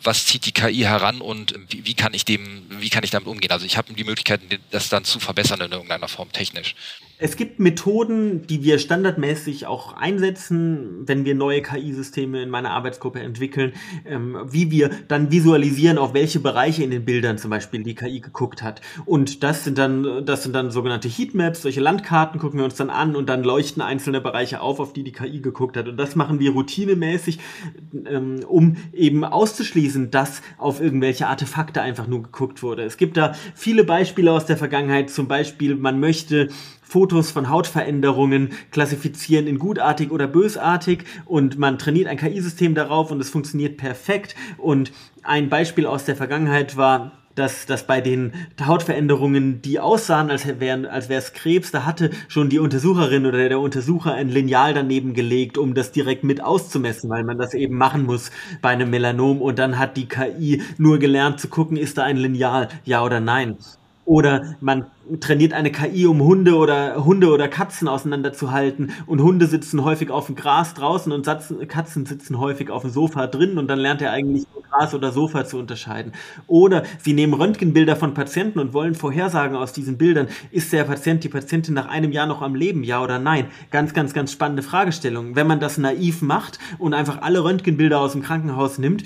was 0.03 0.25
zieht 0.25 0.47
die 0.47 0.53
KI 0.53 0.79
heran 0.79 1.21
und 1.21 1.55
wie, 1.69 1.85
wie 1.85 1.93
kann 1.93 2.15
ich 2.15 2.25
dem, 2.25 2.65
wie 2.81 2.89
kann 2.89 3.05
ich 3.05 3.11
damit 3.11 3.29
umgehen? 3.29 3.53
Also 3.53 3.67
ich 3.67 3.77
habe 3.77 3.93
die 3.93 4.05
Möglichkeiten, 4.05 4.49
das 4.71 4.89
dann 4.89 5.05
zu 5.05 5.21
verbessern 5.21 5.61
in 5.61 5.71
irgendeiner 5.73 6.09
Form 6.09 6.33
technisch. 6.33 6.75
Es 7.19 7.37
gibt 7.37 7.61
Methoden, 7.61 8.47
die 8.47 8.63
wir 8.63 8.79
standardmäßig 8.79 9.67
auch 9.67 9.95
einsetzen, 9.95 11.07
wenn 11.07 11.25
wir 11.25 11.35
neue 11.35 11.63
KI-Systeme 11.63 12.43
in 12.43 12.51
meiner 12.51 12.73
Arbeitsgruppe 12.73 13.21
entwickeln, 13.21 13.73
ähm, 14.05 14.37
wie 14.47 14.71
wir 14.71 14.91
dann 15.09 15.31
visualisieren, 15.31 15.97
auf 15.97 16.13
welche 16.13 16.41
Bereiche 16.41 16.85
in 16.85 16.91
den 16.91 17.07
Bildern 17.07 17.39
zum 17.39 17.51
Beispiel 17.51 17.83
die 17.83 17.95
KI 17.95 18.21
geguckt 18.21 18.63
hat. 18.63 18.83
Und 19.07 19.43
das 19.43 19.65
sind 19.65 19.79
dann, 19.79 20.27
das 20.27 20.43
sind 20.43 20.53
dann 20.53 20.71
sogenannte 20.71 21.09
Heatmaps, 21.09 21.63
solche 21.63 21.81
Landkarten 21.81 22.39
gucken 22.39 22.59
wir 22.59 22.67
uns 22.67 22.75
dann 22.75 22.91
an 22.91 23.17
und 23.17 23.31
dann 23.31 23.43
leuchten 23.45 23.81
einzelne 23.81 24.21
Bereiche 24.21 24.61
auf, 24.61 24.79
auf 24.79 24.93
die 24.93 25.03
die 25.03 25.13
KI 25.13 25.41
geguckt 25.41 25.79
hat. 25.79 25.89
Und 25.89 25.97
das 25.97 26.17
machen 26.17 26.39
wir 26.39 26.51
routinemäßig, 26.51 27.39
ähm, 28.05 28.41
um 28.47 28.77
eben 28.93 29.25
auszuschließen, 29.25 30.11
dass 30.11 30.43
auf 30.59 30.83
irgendwelche 30.83 31.29
Artefakte 31.29 31.81
einfach 31.81 32.09
nur 32.09 32.25
geguckt 32.25 32.63
wurde. 32.63 32.83
Es 32.83 32.99
gibt 32.99 33.17
da 33.17 33.35
viele 33.55 33.85
Beispiele 33.85 34.33
aus 34.33 34.45
der 34.45 34.59
Vergangenheit, 34.59 35.09
zum 35.09 35.29
Beispiel 35.29 35.77
man 35.77 35.99
möchte 35.99 36.51
Fotos 36.89 37.33
von 37.33 37.51
Hautveränderungen 37.51 38.51
klassifizieren 38.71 39.49
in 39.49 39.59
gutartig 39.59 40.13
oder 40.13 40.29
bösartig 40.29 41.05
und 41.25 41.59
man 41.59 41.79
trainiert 41.79 42.07
ein 42.07 42.17
KI-System 42.17 42.77
darauf 42.77 43.11
und 43.11 43.21
es 43.21 43.29
funktioniert 43.29 43.77
perfekt. 43.77 44.37
Und 44.57 44.93
ein 45.25 45.49
Beispiel 45.49 45.85
aus 45.85 46.05
der 46.05 46.15
Vergangenheit 46.15 46.77
war, 46.77 47.11
dass, 47.35 47.67
dass 47.67 47.89
bei 47.89 48.01
den 48.01 48.33
Hautveränderungen, 48.65 49.61
die 49.63 49.81
aussahen, 49.81 50.31
als 50.31 50.47
wäre 50.47 50.89
als 50.89 51.11
es 51.11 51.33
Krebs, 51.33 51.73
da 51.73 51.85
hatte 51.85 52.11
schon 52.29 52.51
die 52.51 52.61
Untersucherin 52.61 53.27
oder 53.27 53.49
der 53.49 53.61
Untersucher 53.61 54.15
ein 54.15 54.29
Lineal 54.29 54.73
daneben 54.73 55.13
gelegt, 55.13 55.59
um 55.59 55.75
das 55.75 55.91
direkt 55.91 56.23
mit 56.23 56.43
auszumessen, 56.43 57.11
weil 57.11 57.25
man 57.25 57.37
das 57.37 57.53
eben 57.53 57.77
machen 57.77 58.05
muss 58.05 58.31
bei 58.63 58.71
einem 58.71 58.91
Melanom 58.91 59.43
und 59.43 59.59
dann 59.59 59.77
hat 59.77 59.97
die 59.97 60.07
KI 60.07 60.63
nur 60.79 60.99
gelernt 60.99 61.41
zu 61.41 61.49
gucken, 61.49 61.77
ist 61.77 61.99
da 61.99 62.05
ein 62.05 62.17
Lineal, 62.17 62.69
ja 62.85 63.05
oder 63.05 63.21
nein. 63.21 63.57
Oder 64.07 64.55
man 64.61 64.87
trainiert 65.21 65.53
eine 65.53 65.71
KI, 65.71 66.07
um 66.07 66.23
Hunde 66.23 66.57
oder 66.57 67.05
Hunde 67.05 67.31
oder 67.31 67.49
Katzen 67.49 67.89
auseinanderzuhalten 67.89 68.93
und 69.07 69.23
Hunde 69.23 69.47
sitzen 69.47 69.85
häufig 69.85 70.11
auf 70.11 70.27
dem 70.27 70.35
Gras 70.35 70.75
draußen 70.75 71.13
und 71.13 71.27
Katzen 71.69 72.07
sitzen 72.07 72.39
häufig 72.39 72.71
auf 72.71 72.83
dem 72.83 72.91
Sofa 72.91 73.27
drin 73.27 73.59
und 73.59 73.69
dann 73.69 73.79
lernt 73.79 74.03
er 74.03 74.13
eigentlich 74.13 74.47
Gras 74.77 74.95
oder 74.95 75.13
Sofa 75.13 75.45
zu 75.45 75.59
unterscheiden. 75.59 76.13
Oder 76.47 76.85
sie 77.03 77.15
nehmen 77.15 77.35
Röntgenbilder 77.35 77.97
von 77.97 78.15
Patienten 78.15 78.59
und 78.59 78.73
wollen 78.73 78.95
vorhersagen 78.95 79.57
aus 79.57 79.73
diesen 79.73 79.99
Bildern, 79.99 80.29
ist 80.51 80.73
der 80.73 80.85
Patient, 80.85 81.25
die 81.25 81.29
Patientin 81.29 81.75
nach 81.75 81.89
einem 81.89 82.13
Jahr 82.13 82.27
noch 82.27 82.43
am 82.43 82.55
Leben, 82.55 82.85
ja 82.85 83.03
oder 83.03 83.19
nein? 83.19 83.47
Ganz, 83.71 83.95
ganz, 83.95 84.13
ganz 84.13 84.33
spannende 84.33 84.63
Fragestellung. 84.63 85.37
Wenn 85.37 85.47
man 85.47 85.61
das 85.61 85.79
naiv 85.79 86.23
macht 86.23 86.59
und 86.79 86.95
einfach 86.95 87.23
alle 87.23 87.45
Röntgenbilder 87.45 88.01
aus 88.01 88.13
dem 88.13 88.23
Krankenhaus 88.23 88.79
nimmt, 88.79 89.05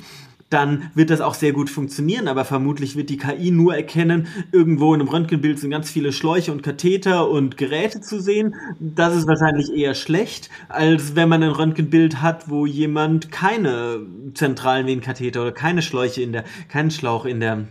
dann 0.51 0.91
wird 0.95 1.11
das 1.11 1.21
auch 1.21 1.35
sehr 1.35 1.53
gut 1.53 1.71
funktionieren, 1.71 2.29
aber 2.29 2.45
vermutlich 2.45 2.97
wird 2.97 3.09
die 3.09 3.17
KI 3.17 3.53
nur 3.53 3.75
erkennen, 3.75 4.27
irgendwo 4.53 4.93
in 4.93 5.01
einem 5.01 5.09
Röntgenbild 5.09 5.59
sind 5.59 5.71
ganz 5.71 5.91
viele 5.91 6.13
Schläuche 6.13 6.53
und 6.53 6.63
Katheter 6.63 7.31
und 7.31 7.57
Geräte 7.57 8.01
zu 8.01 8.21
sehen. 8.21 8.57
Das 8.81 9.17
ist 9.17 9.29
wahrscheinlich 9.29 9.73
eher 9.73 9.95
schlecht, 9.95 10.51
als 10.69 11.15
wenn 11.15 11.29
man 11.29 11.43
ein 11.43 11.51
Röntgenbild 11.51 12.21
hat, 12.21 12.51
wo 12.51 12.67
jemand 12.67 13.31
keine 13.31 14.01
zentralen 14.35 14.87
Venenkatheter 14.87 15.43
oder 15.43 15.53
keine 15.53 15.83
Schläuche 15.83 16.23
in 16.23 16.33
der, 16.33 16.45
keinen 16.69 16.91
Schlauch 16.91 17.25
in 17.25 17.41
der 17.41 17.67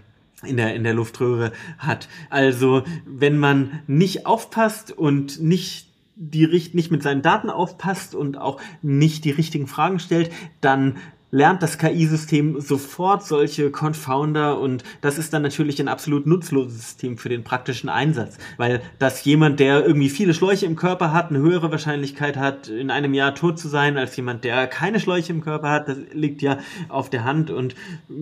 in 0.45 0.55
der, 0.55 0.73
in 0.73 0.85
der 0.85 0.93
Luftröhre 0.93 1.51
hat. 1.79 2.07
Also, 2.29 2.83
wenn 3.05 3.37
man 3.37 3.81
nicht 3.87 4.25
aufpasst 4.25 4.89
und 4.97 5.41
nicht 5.41 5.89
die 6.15 6.47
nicht 6.73 6.91
mit 6.91 7.01
seinen 7.01 7.21
Daten 7.21 7.49
aufpasst 7.49 8.13
und 8.13 8.37
auch 8.37 8.59
nicht 8.81 9.23
die 9.23 9.31
richtigen 9.31 9.67
Fragen 9.67 9.99
stellt, 9.99 10.31
dann 10.59 10.97
lernt 11.31 11.61
das 11.61 11.77
KI-System 11.77 12.59
sofort 12.59 13.25
solche 13.25 13.71
Confounder 13.71 14.59
und 14.59 14.83
das 15.01 15.17
ist 15.17 15.33
dann 15.33 15.41
natürlich 15.41 15.79
ein 15.79 15.87
absolut 15.87 16.25
nutzloses 16.25 16.77
System 16.77 17.17
für 17.17 17.29
den 17.29 17.43
praktischen 17.43 17.89
Einsatz, 17.89 18.37
weil 18.57 18.81
das 18.97 19.23
jemand, 19.25 19.59
der 19.59 19.85
irgendwie 19.85 20.09
viele 20.09 20.33
Schläuche 20.33 20.65
im 20.65 20.75
Körper 20.75 21.13
hat, 21.13 21.29
eine 21.29 21.39
höhere 21.39 21.71
Wahrscheinlichkeit 21.71 22.37
hat, 22.37 22.67
in 22.67 22.91
einem 22.91 23.13
Jahr 23.13 23.35
tot 23.35 23.59
zu 23.59 23.67
sein, 23.67 23.97
als 23.97 24.15
jemand, 24.15 24.43
der 24.43 24.67
keine 24.67 24.99
Schläuche 24.99 25.31
im 25.31 25.41
Körper 25.41 25.69
hat, 25.69 25.87
das 25.87 25.97
liegt 26.13 26.41
ja 26.41 26.59
auf 26.87 27.09
der 27.09 27.23
Hand 27.23 27.51
und 27.51 27.75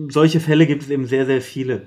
solche 0.08 0.40
Fälle 0.40 0.66
gibt 0.66 0.82
es 0.82 0.90
eben 0.90 1.06
sehr, 1.06 1.26
sehr 1.26 1.40
viele. 1.40 1.86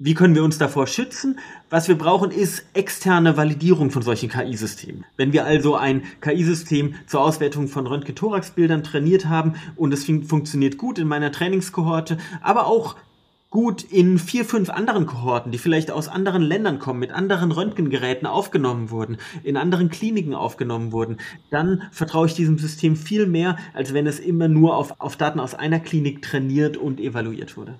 Wie 0.00 0.14
können 0.14 0.36
wir 0.36 0.44
uns 0.44 0.58
davor 0.58 0.86
schützen? 0.86 1.40
Was 1.70 1.88
wir 1.88 1.98
brauchen, 1.98 2.30
ist 2.30 2.64
externe 2.72 3.36
Validierung 3.36 3.90
von 3.90 4.02
solchen 4.02 4.28
KI-Systemen. 4.28 5.04
Wenn 5.16 5.32
wir 5.32 5.44
also 5.44 5.74
ein 5.74 6.04
KI-System 6.20 6.94
zur 7.08 7.20
Auswertung 7.20 7.66
von 7.66 7.84
Röntgen-Thorax-Bildern 7.84 8.84
trainiert 8.84 9.26
haben 9.26 9.54
und 9.74 9.92
es 9.92 10.04
funktioniert 10.04 10.78
gut 10.78 11.00
in 11.00 11.08
meiner 11.08 11.32
Trainingskohorte, 11.32 12.16
aber 12.42 12.68
auch 12.68 12.94
gut 13.50 13.82
in 13.82 14.20
vier, 14.20 14.44
fünf 14.44 14.70
anderen 14.70 15.06
Kohorten, 15.06 15.50
die 15.50 15.58
vielleicht 15.58 15.90
aus 15.90 16.06
anderen 16.06 16.42
Ländern 16.42 16.78
kommen, 16.78 17.00
mit 17.00 17.10
anderen 17.10 17.50
Röntgengeräten 17.50 18.28
aufgenommen 18.28 18.92
wurden, 18.92 19.16
in 19.42 19.56
anderen 19.56 19.88
Kliniken 19.88 20.34
aufgenommen 20.34 20.92
wurden, 20.92 21.16
dann 21.50 21.82
vertraue 21.90 22.28
ich 22.28 22.34
diesem 22.34 22.58
System 22.58 22.94
viel 22.94 23.26
mehr, 23.26 23.56
als 23.74 23.94
wenn 23.94 24.06
es 24.06 24.20
immer 24.20 24.46
nur 24.46 24.76
auf, 24.76 24.94
auf 25.00 25.16
Daten 25.16 25.40
aus 25.40 25.56
einer 25.56 25.80
Klinik 25.80 26.22
trainiert 26.22 26.76
und 26.76 27.00
evaluiert 27.00 27.56
wurde. 27.56 27.74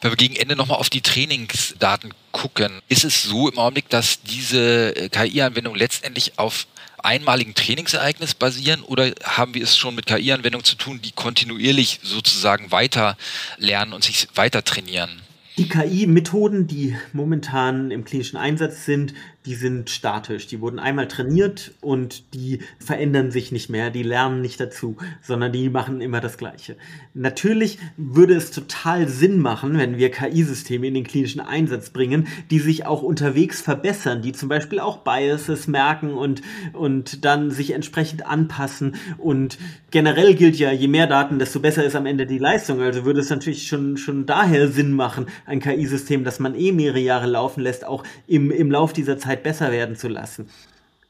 Wenn 0.00 0.12
wir 0.12 0.16
gegen 0.16 0.36
Ende 0.36 0.54
nochmal 0.54 0.78
auf 0.78 0.90
die 0.90 1.00
Trainingsdaten 1.00 2.14
gucken, 2.30 2.80
ist 2.88 3.04
es 3.04 3.24
so 3.24 3.48
im 3.48 3.58
Augenblick, 3.58 3.88
dass 3.88 4.22
diese 4.22 4.94
äh, 4.94 5.08
KI-Anwendungen 5.08 5.76
letztendlich 5.76 6.38
auf 6.38 6.68
einmaligen 7.02 7.54
Trainingsereignis 7.54 8.34
basieren 8.34 8.82
oder 8.82 9.12
haben 9.24 9.54
wir 9.54 9.62
es 9.62 9.76
schon 9.76 9.96
mit 9.96 10.06
KI-Anwendungen 10.06 10.64
zu 10.64 10.76
tun, 10.76 11.00
die 11.02 11.10
kontinuierlich 11.10 11.98
sozusagen 12.04 12.70
weiter 12.70 13.16
lernen 13.56 13.92
und 13.92 14.04
sich 14.04 14.28
weiter 14.36 14.62
trainieren? 14.62 15.20
Die 15.56 15.68
KI-Methoden, 15.68 16.68
die 16.68 16.96
momentan 17.12 17.90
im 17.90 18.04
klinischen 18.04 18.36
Einsatz 18.36 18.84
sind, 18.84 19.14
die 19.48 19.54
sind 19.54 19.88
statisch. 19.88 20.46
Die 20.46 20.60
wurden 20.60 20.78
einmal 20.78 21.08
trainiert 21.08 21.72
und 21.80 22.34
die 22.34 22.58
verändern 22.78 23.30
sich 23.30 23.50
nicht 23.50 23.70
mehr, 23.70 23.88
die 23.88 24.02
lernen 24.02 24.42
nicht 24.42 24.60
dazu, 24.60 24.98
sondern 25.22 25.52
die 25.52 25.70
machen 25.70 26.02
immer 26.02 26.20
das 26.20 26.36
Gleiche. 26.36 26.76
Natürlich 27.14 27.78
würde 27.96 28.34
es 28.34 28.50
total 28.50 29.08
Sinn 29.08 29.40
machen, 29.40 29.78
wenn 29.78 29.96
wir 29.96 30.10
KI-Systeme 30.10 30.86
in 30.86 30.92
den 30.92 31.04
klinischen 31.04 31.40
Einsatz 31.40 31.88
bringen, 31.88 32.28
die 32.50 32.58
sich 32.58 32.84
auch 32.84 33.00
unterwegs 33.00 33.62
verbessern, 33.62 34.20
die 34.20 34.32
zum 34.32 34.50
Beispiel 34.50 34.80
auch 34.80 34.98
Biases 34.98 35.66
merken 35.66 36.12
und, 36.12 36.42
und 36.74 37.24
dann 37.24 37.50
sich 37.50 37.70
entsprechend 37.70 38.26
anpassen. 38.26 38.96
Und 39.16 39.56
generell 39.90 40.34
gilt 40.34 40.56
ja, 40.56 40.72
je 40.72 40.88
mehr 40.88 41.06
Daten, 41.06 41.38
desto 41.38 41.60
besser 41.60 41.84
ist 41.84 41.96
am 41.96 42.04
Ende 42.04 42.26
die 42.26 42.36
Leistung. 42.36 42.82
Also 42.82 43.06
würde 43.06 43.20
es 43.20 43.30
natürlich 43.30 43.66
schon, 43.66 43.96
schon 43.96 44.26
daher 44.26 44.68
Sinn 44.68 44.92
machen, 44.92 45.24
ein 45.46 45.60
KI-System, 45.60 46.22
das 46.22 46.38
man 46.38 46.54
eh 46.54 46.70
mehrere 46.70 47.00
Jahre 47.00 47.26
laufen 47.26 47.62
lässt, 47.62 47.86
auch 47.86 48.04
im, 48.26 48.50
im 48.50 48.70
Lauf 48.70 48.92
dieser 48.92 49.16
Zeit 49.16 49.37
Besser 49.38 49.72
werden 49.72 49.96
zu 49.96 50.08
lassen. 50.08 50.50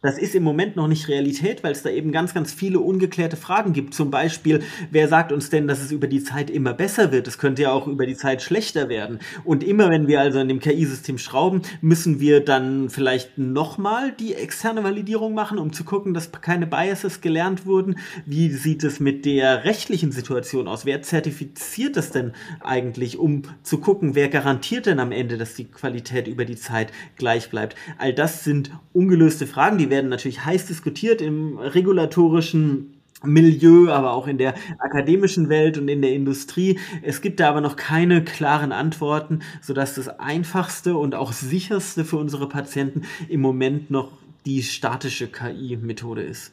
Das 0.01 0.17
ist 0.17 0.37
im 0.37 0.45
Moment 0.45 0.77
noch 0.77 0.87
nicht 0.87 1.09
Realität, 1.09 1.65
weil 1.65 1.73
es 1.73 1.83
da 1.83 1.91
eben 1.91 2.13
ganz, 2.13 2.33
ganz 2.33 2.53
viele 2.53 2.79
ungeklärte 2.79 3.37
Fragen 3.37 3.73
gibt. 3.73 3.95
Zum 3.95 4.13
Beispiel, 4.13 4.63
wer 4.93 5.09
sagt 5.09 5.33
uns 5.33 5.51
denn, 5.51 5.67
dass 5.67 5.83
es 5.83 5.91
über 5.91 6.07
die 6.07 6.23
Zeit 6.23 6.51
immer 6.51 6.73
besser 6.73 7.11
wird? 7.11 7.27
Es 7.27 7.37
könnte 7.37 7.63
ja 7.63 7.73
auch 7.73 7.89
über 7.89 8.07
die 8.07 8.15
Zeit 8.15 8.41
schlechter 8.41 8.89
werden. 8.89 9.19
Und 9.43 9.65
immer 9.65 9.91
wenn 9.91 10.07
wir 10.07 10.21
also 10.21 10.39
an 10.39 10.47
dem 10.47 10.61
KI-System 10.61 11.19
schrauben, 11.19 11.63
müssen 11.81 12.21
wir 12.21 12.45
dann 12.45 12.91
vielleicht 12.91 13.39
nochmal 13.39 14.13
die 14.13 14.35
externe 14.35 14.85
Validierung 14.85 15.35
machen, 15.35 15.59
um 15.59 15.73
zu 15.73 15.83
gucken, 15.83 16.15
dass 16.15 16.31
keine 16.31 16.69
Biases 16.69 17.21
gelernt 17.21 17.67
wurden. 17.67 17.99
Wie 18.25 18.51
sieht 18.51 18.85
es 18.85 19.01
mit 19.01 19.25
der 19.25 19.65
rechtlichen 19.65 20.13
Situation 20.13 20.69
aus? 20.69 20.87
Wer 20.87 21.03
zertifiziert 21.03 21.97
das 21.97 22.13
denn 22.13 22.35
eigentlich, 22.61 23.19
um 23.19 23.43
zu 23.65 23.79
gucken, 23.79 24.15
wer 24.15 24.29
garantiert 24.29 24.87
denn 24.87 25.01
am 25.01 25.11
Ende, 25.11 25.39
dass 25.39 25.55
die 25.55 25.65
Qualität 25.65 26.29
über 26.29 26.45
die 26.45 26.55
Zeit 26.55 26.93
gleich 27.17 27.51
bleibt? 27.51 27.75
All 27.99 28.15
das 28.15 28.45
sind 28.45 28.71
ungelöste 28.93 29.49
Fragen, 29.49 29.77
die 29.79 29.88
werden 29.91 30.09
natürlich 30.09 30.45
heiß 30.45 30.67
diskutiert 30.67 31.21
im 31.21 31.59
regulatorischen 31.59 32.95
Milieu, 33.23 33.91
aber 33.91 34.13
auch 34.13 34.29
in 34.29 34.39
der 34.39 34.55
akademischen 34.79 35.49
Welt 35.49 35.77
und 35.77 35.89
in 35.89 36.03
der 36.03 36.13
Industrie. 36.13 36.79
Es 37.03 37.21
gibt 37.21 37.41
da 37.41 37.49
aber 37.49 37.61
noch 37.61 37.77
keine 37.77 38.23
klaren 38.23 38.71
Antworten, 38.71 39.41
sodass 39.61 39.95
das 39.95 40.09
einfachste 40.09 40.97
und 40.97 41.15
auch 41.15 41.33
sicherste 41.33 42.05
für 42.05 42.17
unsere 42.17 42.49
Patienten 42.49 43.03
im 43.29 43.41
Moment 43.41 43.91
noch 43.91 44.13
die 44.47 44.63
statische 44.63 45.27
KI-Methode 45.27 46.23
ist. 46.23 46.53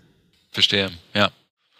Verstehe, 0.51 0.89
ja. 1.13 1.31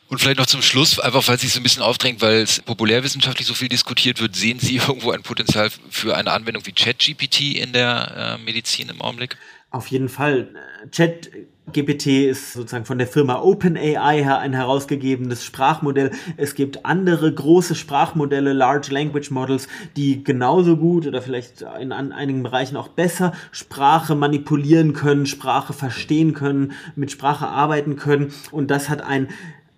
Und 0.07 0.19
vielleicht 0.19 0.37
noch 0.37 0.45
zum 0.45 0.61
Schluss, 0.61 0.99
einfach 0.99 1.27
weil 1.27 1.35
es 1.35 1.41
sich 1.41 1.51
so 1.51 1.59
ein 1.59 1.63
bisschen 1.63 1.81
aufdrängt, 1.81 2.21
weil 2.21 2.41
es 2.41 2.61
populärwissenschaftlich 2.61 3.47
so 3.47 3.55
viel 3.55 3.69
diskutiert 3.69 4.21
wird, 4.21 4.35
sehen 4.35 4.59
Sie 4.59 4.75
irgendwo 4.87 5.11
ein 5.11 5.23
Potenzial 5.23 5.69
für 5.89 6.15
eine 6.15 6.31
Anwendung 6.31 6.65
wie 6.65 6.73
ChatGPT 6.73 7.55
in 7.55 7.73
der 7.73 8.37
äh, 8.39 8.43
Medizin 8.43 8.89
im 8.89 9.01
Augenblick? 9.01 9.37
Auf 9.71 9.87
jeden 9.87 10.07
Fall. 10.07 10.49
ChatGPT 10.95 12.05
ist 12.29 12.53
sozusagen 12.53 12.85
von 12.85 12.97
der 12.97 13.07
Firma 13.07 13.41
OpenAI 13.41 14.37
ein 14.37 14.53
herausgegebenes 14.53 15.43
Sprachmodell. 15.43 16.11
Es 16.37 16.55
gibt 16.55 16.85
andere 16.85 17.33
große 17.33 17.75
Sprachmodelle, 17.75 18.53
Large 18.53 18.93
Language 18.93 19.31
Models, 19.31 19.67
die 19.97 20.23
genauso 20.23 20.77
gut 20.77 21.07
oder 21.07 21.21
vielleicht 21.21 21.65
in 21.81 21.91
einigen 21.91 22.43
Bereichen 22.43 22.77
auch 22.77 22.87
besser 22.87 23.33
Sprache 23.51 24.15
manipulieren 24.15 24.93
können, 24.93 25.25
Sprache 25.25 25.73
verstehen 25.73 26.33
können, 26.33 26.73
mit 26.95 27.11
Sprache 27.11 27.47
arbeiten 27.47 27.97
können. 27.97 28.33
Und 28.51 28.71
das 28.71 28.87
hat 28.87 29.01
ein 29.01 29.27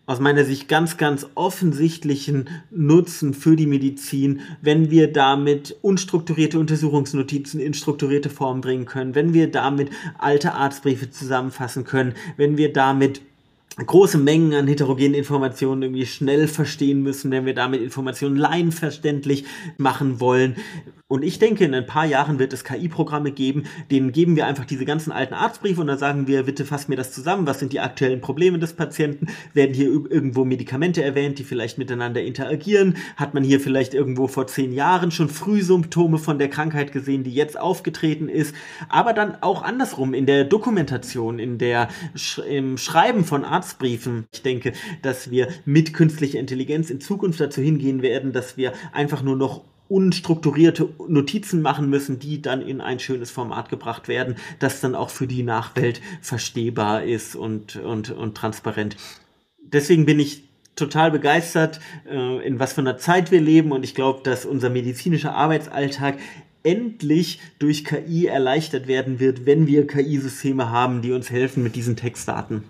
aus 0.08 0.22
meiner 0.22 0.46
Sicht 0.46 0.70
ganz, 0.70 0.96
ganz 0.96 1.28
offensichtlichen 1.36 2.50
Nutzen 2.72 3.34
für 3.34 3.58
die 3.58 3.67
Medizin, 3.67 4.39
wenn 4.62 4.89
wir 4.89 5.12
damit 5.12 5.76
unstrukturierte 5.82 6.58
Untersuchungsnotizen 6.58 7.60
in 7.60 7.74
strukturierte 7.74 8.30
Form 8.30 8.62
bringen 8.62 8.86
können, 8.86 9.15
wenn 9.15 9.34
wir 9.34 9.52
damit 9.52 9.89
alte 10.17 10.54
Arztbriefe 10.54 11.12
zusammenfassen 11.12 11.84
können, 11.84 12.15
wenn 12.38 12.58
wir 12.58 12.72
damit 12.72 13.22
große 13.86 14.17
Mengen 14.17 14.54
an 14.54 14.67
heterogenen 14.67 15.13
Informationen 15.13 15.84
irgendwie 15.84 16.06
schnell 16.06 16.48
verstehen 16.48 17.04
müssen, 17.04 17.30
wenn 17.30 17.46
wir 17.46 17.54
damit 17.54 17.82
Informationen 17.82 18.38
laienverständlich 18.38 19.43
machen 19.78 20.22
wollen, 20.22 20.56
und 21.10 21.24
ich 21.24 21.39
denke, 21.39 21.63
in 21.63 21.74
ein 21.74 21.86
paar 21.86 22.06
Jahren 22.06 22.38
wird 22.38 22.52
es 22.52 22.65
KI-Programme 22.65 23.32
geben, 23.32 23.63
denen 23.89 24.12
geben 24.12 24.36
wir 24.36 24.46
einfach 24.46 24.65
diese 24.65 24.84
ganzen 24.84 25.13
alten 25.13 25.34
Arztbriefe 25.34 25.80
und 25.80 25.88
dann 25.88 25.98
sagen 25.98 26.28
wir, 26.28 26.43
bitte 26.43 26.65
fass 26.65 26.89
mir 26.89 26.98
das 26.98 27.13
zusammen, 27.13 27.48
was 27.48 27.60
sind 27.60 27.72
die 27.72 27.80
aktuellen 27.80 28.20
Probleme 28.20 28.60
des 28.60 28.74
Patienten, 28.74 29.28
werden 29.54 29.74
hier 29.74 29.88
irgendwo 29.88 30.43
Medikamente 30.43 31.02
erwähnt, 31.02 31.39
die 31.39 31.46
vielleicht 31.46 31.78
miteinander 31.78 32.22
interagieren, 32.22 32.98
hat 33.15 33.34
man 33.34 33.46
hier 33.46 33.62
vielleicht 33.62 33.93
irgendwo 33.93 34.28
vor 34.28 34.48
zehn 34.48 34.74
Jahren 34.74 35.12
schon 35.12 35.30
Frühsymptome 35.30 36.17
von 36.17 36.39
der 36.39 36.50
Krankheit 36.50 36.91
gesehen, 36.91 37.24
die 37.24 37.34
jetzt 37.34 37.58
aufgetreten 37.58 38.28
ist, 38.28 38.54
aber 38.89 39.13
dann 39.13 39.41
auch 39.41 39.62
andersrum 39.62 40.13
in 40.13 40.26
der 40.26 40.43
Dokumentation, 40.43 41.39
in 41.39 41.58
der 41.58 41.88
im 42.50 42.78
Schreiben 42.78 43.24
von 43.24 43.46
Arztbriefen. 43.46 44.26
Ich 44.34 44.41
denke, 44.41 44.74
dass 45.04 45.32
wir 45.32 45.48
mit 45.63 45.93
künstlicher 45.93 46.39
Intelligenz 46.39 46.89
in 46.89 47.00
Zukunft 47.00 47.39
dazu 47.39 47.62
hingehen 47.62 48.02
werden, 48.02 48.34
dass 48.34 48.58
wir 48.58 48.74
einfach 48.91 49.24
nur 49.24 49.38
noch 49.38 49.63
unstrukturierte 49.89 50.89
Notizen 51.08 51.62
machen 51.62 51.89
müssen, 51.89 52.19
die 52.19 52.41
dann 52.41 52.62
in 52.62 52.82
ein 52.82 53.00
schönes 53.00 53.32
Format 53.32 53.69
gebracht 53.69 54.08
werden, 54.08 54.36
das 54.60 54.82
dann 54.82 54.95
auch 54.95 55.10
für 55.10 55.28
die 55.28 55.43
Nachwelt 55.43 56.02
verstehbar 56.21 57.04
ist 57.04 57.36
und, 57.36 57.78
und, 57.78 58.12
und 58.12 58.36
transparent. 58.36 58.97
Deswegen 59.62 60.06
bin 60.06 60.19
ich 60.19 60.43
total 60.76 61.12
begeistert, 61.12 61.80
äh, 62.10 62.45
in 62.45 62.60
was 62.60 62.73
für 62.73 62.82
einer 62.82 62.97
Zeit 62.97 63.32
wir 63.32 63.41
leben 63.41 63.71
und 63.71 63.84
ich 63.84 63.95
glaube, 63.95 64.21
dass 64.23 64.45
unser 64.45 64.69
medizinischer 64.69 65.34
Arbeitsalltag 65.34 66.17
endlich 66.63 67.39
durch 67.60 67.86
KI 67.86 68.26
erleichtert 68.26 68.88
werden 68.88 69.19
wird, 69.19 69.45
wenn 69.45 69.67
wir 69.67 69.88
KI-Systeme 69.88 70.69
haben, 70.69 71.02
die 71.02 71.13
uns 71.13 71.30
helfen, 71.30 71.63
mit 71.63 71.76
diesen 71.76 71.95
Textdaten 71.95 72.63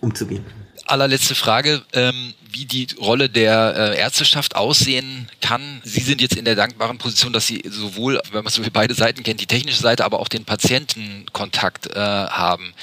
umzugehen. 0.00 0.44
Allerletzte 0.92 1.34
Frage, 1.34 1.80
ähm, 1.94 2.34
wie 2.50 2.66
die 2.66 2.86
Rolle 3.00 3.30
der 3.30 3.94
äh, 3.94 3.98
Ärzteschaft 3.98 4.56
aussehen 4.56 5.26
kann. 5.40 5.80
Sie 5.84 6.02
sind 6.02 6.20
jetzt 6.20 6.36
in 6.36 6.44
der 6.44 6.54
dankbaren 6.54 6.98
Position, 6.98 7.32
dass 7.32 7.46
Sie 7.46 7.62
sowohl, 7.66 8.20
wenn 8.30 8.44
man 8.44 8.52
so 8.52 8.60
beide 8.70 8.92
Seiten 8.92 9.22
kennt, 9.22 9.40
die 9.40 9.46
technische 9.46 9.80
Seite, 9.80 10.04
aber 10.04 10.20
auch 10.20 10.28
den 10.28 10.44
Patientenkontakt 10.44 11.96
äh, 11.96 11.98
haben. 11.98 12.74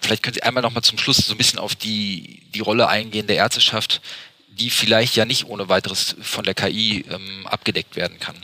Vielleicht 0.00 0.22
können 0.22 0.32
Sie 0.32 0.42
einmal 0.42 0.62
noch 0.62 0.72
mal 0.72 0.80
zum 0.80 0.96
Schluss 0.96 1.18
so 1.18 1.34
ein 1.34 1.36
bisschen 1.36 1.58
auf 1.58 1.74
die, 1.74 2.40
die 2.54 2.60
Rolle 2.60 2.88
eingehen 2.88 3.26
der 3.26 3.36
Ärzteschaft, 3.36 4.00
die 4.48 4.70
vielleicht 4.70 5.14
ja 5.16 5.26
nicht 5.26 5.46
ohne 5.46 5.68
weiteres 5.68 6.16
von 6.22 6.44
der 6.44 6.54
KI 6.54 7.04
ähm, 7.10 7.46
abgedeckt 7.46 7.96
werden 7.96 8.18
kann. 8.18 8.36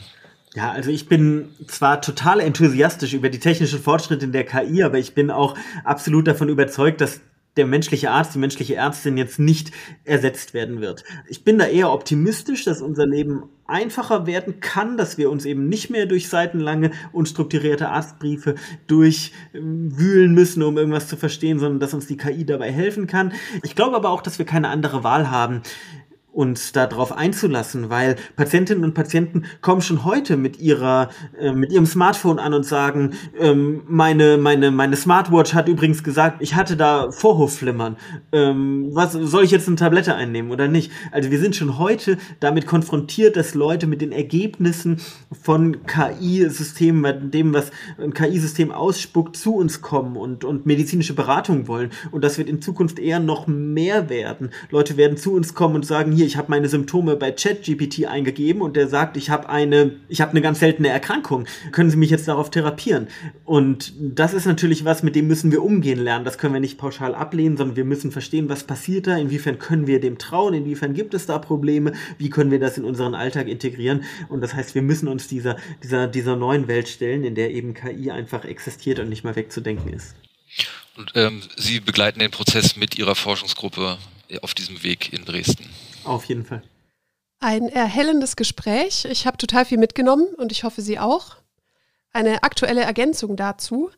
Ja, 0.53 0.71
also 0.71 0.91
ich 0.91 1.09
bin 1.09 1.49
zwar 1.67 1.99
total 1.99 2.41
enthusiastisch 2.41 3.13
über 3.13 3.29
die 3.29 3.39
technischen 3.39 3.81
Fortschritte 3.81 4.23
in 4.23 4.33
der 4.33 4.45
KI, 4.45 4.83
aber 4.83 4.99
ich 4.99 5.15
bin 5.15 5.31
auch 5.31 5.57
absolut 5.83 6.27
davon 6.27 6.47
überzeugt, 6.47 7.01
dass 7.01 7.21
der 7.57 7.65
menschliche 7.65 8.11
Arzt, 8.11 8.35
die 8.35 8.39
menschliche 8.39 8.75
Ärztin 8.75 9.17
jetzt 9.17 9.39
nicht 9.39 9.71
ersetzt 10.03 10.53
werden 10.53 10.81
wird. 10.81 11.03
Ich 11.27 11.43
bin 11.43 11.57
da 11.57 11.65
eher 11.65 11.91
optimistisch, 11.91 12.65
dass 12.65 12.81
unser 12.81 13.05
Leben 13.05 13.43
einfacher 13.67 14.27
werden 14.27 14.59
kann, 14.59 14.97
dass 14.97 15.17
wir 15.17 15.31
uns 15.31 15.45
eben 15.45 15.67
nicht 15.67 15.89
mehr 15.89 16.05
durch 16.05 16.29
seitenlange 16.29 16.91
unstrukturierte 17.13 17.89
Arztbriefe 17.89 18.55
durchwühlen 18.87 20.33
müssen, 20.33 20.61
um 20.63 20.77
irgendwas 20.77 21.07
zu 21.07 21.17
verstehen, 21.17 21.59
sondern 21.59 21.79
dass 21.79 21.93
uns 21.93 22.07
die 22.07 22.17
KI 22.17 22.45
dabei 22.45 22.71
helfen 22.71 23.07
kann. 23.07 23.33
Ich 23.63 23.75
glaube 23.75 23.95
aber 23.95 24.09
auch, 24.11 24.21
dass 24.21 24.37
wir 24.37 24.45
keine 24.45 24.69
andere 24.69 25.03
Wahl 25.03 25.31
haben 25.31 25.61
uns 26.35 26.73
darauf 26.73 27.13
einzulassen, 27.13 27.89
weil 27.89 28.17
Patientinnen 28.35 28.83
und 28.83 28.93
Patienten 28.93 29.43
kommen 29.61 29.81
schon 29.81 30.03
heute 30.03 30.35
mit 30.35 30.59
ihrer, 30.59 31.09
äh, 31.39 31.53
mit 31.53 31.71
ihrem 31.71 31.85
Smartphone 31.85 32.39
an 32.39 32.53
und 32.53 32.65
sagen, 32.65 33.11
ähm, 33.39 33.83
meine, 33.87 34.37
meine, 34.37 34.69
meine 34.69 34.97
Smartwatch 34.97 35.53
hat 35.53 35.69
übrigens 35.69 36.03
gesagt, 36.03 36.41
ich 36.41 36.55
hatte 36.55 36.75
da 36.75 37.09
Vorhofflimmern. 37.09 37.95
Ähm, 38.33 38.89
was 38.91 39.13
soll 39.13 39.45
ich 39.45 39.51
jetzt 39.51 39.67
eine 39.67 39.77
Tablette 39.77 40.15
einnehmen 40.15 40.51
oder 40.51 40.67
nicht? 40.67 40.91
Also 41.11 41.31
wir 41.31 41.39
sind 41.39 41.55
schon 41.55 41.79
heute 41.79 42.17
damit 42.41 42.67
konfrontiert, 42.67 43.37
dass 43.37 43.53
Leute 43.53 43.87
mit 43.87 44.01
den 44.01 44.11
Ergebnissen 44.11 44.99
von 45.41 45.85
KI-Systemen, 45.85 47.31
dem, 47.31 47.53
was 47.53 47.71
ein 47.97 48.13
KI-System 48.13 48.71
ausspuckt, 48.71 49.37
zu 49.37 49.55
uns 49.55 49.81
kommen 49.81 50.17
und, 50.17 50.43
und 50.43 50.65
medizinische 50.65 51.13
Beratung 51.13 51.69
wollen. 51.69 51.91
Und 52.11 52.25
das 52.25 52.37
wird 52.37 52.49
in 52.49 52.61
Zukunft 52.61 52.99
eher 52.99 53.21
noch 53.21 53.47
mehr 53.47 54.09
werden. 54.09 54.49
Leute 54.69 54.97
werden 54.97 55.15
zu 55.15 55.33
uns 55.33 55.53
kommen 55.53 55.75
und 55.75 55.85
sagen, 55.85 56.11
hier, 56.11 56.24
hier, 56.25 56.27
ich 56.27 56.37
habe 56.37 56.49
meine 56.49 56.67
Symptome 56.67 57.15
bei 57.15 57.31
ChatGPT 57.31 58.05
eingegeben 58.05 58.61
und 58.61 58.75
der 58.75 58.87
sagt, 58.87 59.17
ich 59.17 59.29
habe 59.29 59.49
eine, 59.49 59.97
ich 60.09 60.21
habe 60.21 60.31
eine 60.31 60.41
ganz 60.41 60.59
seltene 60.59 60.89
Erkrankung. 60.89 61.45
Können 61.71 61.89
Sie 61.89 61.97
mich 61.97 62.09
jetzt 62.09 62.27
darauf 62.27 62.49
therapieren? 62.49 63.07
Und 63.45 63.93
das 63.99 64.33
ist 64.33 64.45
natürlich 64.45 64.85
was, 64.85 65.03
mit 65.03 65.15
dem 65.15 65.27
müssen 65.27 65.51
wir 65.51 65.63
umgehen 65.63 65.99
lernen. 65.99 66.25
Das 66.25 66.37
können 66.37 66.53
wir 66.53 66.59
nicht 66.59 66.77
pauschal 66.77 67.15
ablehnen, 67.15 67.57
sondern 67.57 67.75
wir 67.75 67.85
müssen 67.85 68.11
verstehen, 68.11 68.49
was 68.49 68.63
passiert 68.63 69.07
da, 69.07 69.17
inwiefern 69.17 69.59
können 69.59 69.87
wir 69.87 69.99
dem 69.99 70.17
trauen, 70.17 70.53
inwiefern 70.53 70.93
gibt 70.93 71.13
es 71.13 71.25
da 71.25 71.37
Probleme, 71.37 71.93
wie 72.17 72.29
können 72.29 72.51
wir 72.51 72.59
das 72.59 72.77
in 72.77 72.85
unseren 72.85 73.15
Alltag 73.15 73.47
integrieren. 73.47 74.03
Und 74.29 74.41
das 74.41 74.53
heißt, 74.53 74.75
wir 74.75 74.81
müssen 74.81 75.07
uns 75.07 75.27
dieser, 75.27 75.57
dieser, 75.83 76.07
dieser 76.07 76.35
neuen 76.35 76.67
Welt 76.67 76.87
stellen, 76.87 77.23
in 77.23 77.35
der 77.35 77.51
eben 77.51 77.73
KI 77.73 78.11
einfach 78.11 78.45
existiert 78.45 78.99
und 78.99 79.09
nicht 79.09 79.23
mal 79.23 79.35
wegzudenken 79.35 79.93
ist. 79.93 80.15
Und 80.97 81.11
ähm, 81.15 81.41
Sie 81.57 81.81
begleiten 81.81 82.19
den 82.19 82.31
Prozess 82.31 82.77
mit 82.77 82.97
Ihrer 82.97 83.15
Forschungsgruppe 83.15 83.97
auf 84.41 84.53
diesem 84.53 84.81
Weg 84.83 85.11
in 85.11 85.25
Dresden. 85.25 85.69
Auf 86.05 86.25
jeden 86.25 86.45
Fall. 86.45 86.63
Ein 87.39 87.67
erhellendes 87.69 88.35
Gespräch. 88.35 89.05
Ich 89.05 89.27
habe 89.27 89.37
total 89.37 89.65
viel 89.65 89.77
mitgenommen 89.77 90.27
und 90.37 90.51
ich 90.51 90.63
hoffe, 90.63 90.81
Sie 90.81 90.99
auch. 90.99 91.37
Eine 92.11 92.43
aktuelle 92.43 92.81
Ergänzung 92.81 93.35
dazu. 93.35 93.91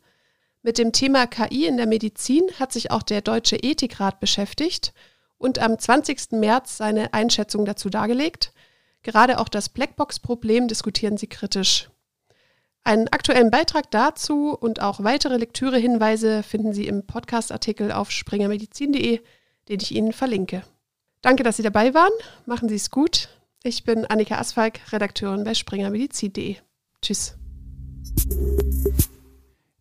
Mit 0.62 0.76
dem 0.76 0.92
Thema 0.92 1.26
KI 1.26 1.66
in 1.66 1.76
der 1.76 1.86
Medizin 1.86 2.42
hat 2.58 2.72
sich 2.72 2.90
auch 2.90 3.02
der 3.02 3.20
Deutsche 3.20 3.56
Ethikrat 3.56 4.20
beschäftigt 4.20 4.92
und 5.38 5.60
am 5.60 5.78
20. 5.78 6.32
März 6.32 6.76
seine 6.76 7.14
Einschätzung 7.14 7.64
dazu 7.64 7.88
dargelegt. 7.88 8.52
Gerade 9.02 9.38
auch 9.38 9.48
das 9.48 9.68
Blackbox-Problem 9.68 10.66
diskutieren 10.66 11.16
sie 11.16 11.28
kritisch. 11.28 11.88
Einen 12.82 13.08
aktuellen 13.08 13.50
Beitrag 13.50 13.90
dazu 13.90 14.56
und 14.58 14.80
auch 14.80 15.04
weitere 15.04 15.36
Lektürehinweise 15.36 16.42
finden 16.42 16.72
Sie 16.72 16.86
im 16.86 17.06
Podcast-Artikel 17.06 17.92
auf 17.92 18.10
springermedizin.de, 18.10 19.20
den 19.68 19.80
ich 19.80 19.94
Ihnen 19.94 20.12
verlinke. 20.12 20.62
Danke, 21.22 21.42
dass 21.42 21.56
Sie 21.56 21.62
dabei 21.62 21.94
waren. 21.94 22.12
Machen 22.46 22.68
Sie 22.68 22.76
es 22.76 22.90
gut. 22.90 23.28
Ich 23.64 23.84
bin 23.84 24.06
Annika 24.06 24.38
Asfalk, 24.38 24.80
Redakteurin 24.92 25.44
bei 25.44 25.54
springermedizin.de. 25.54 26.56
Tschüss. 27.02 27.36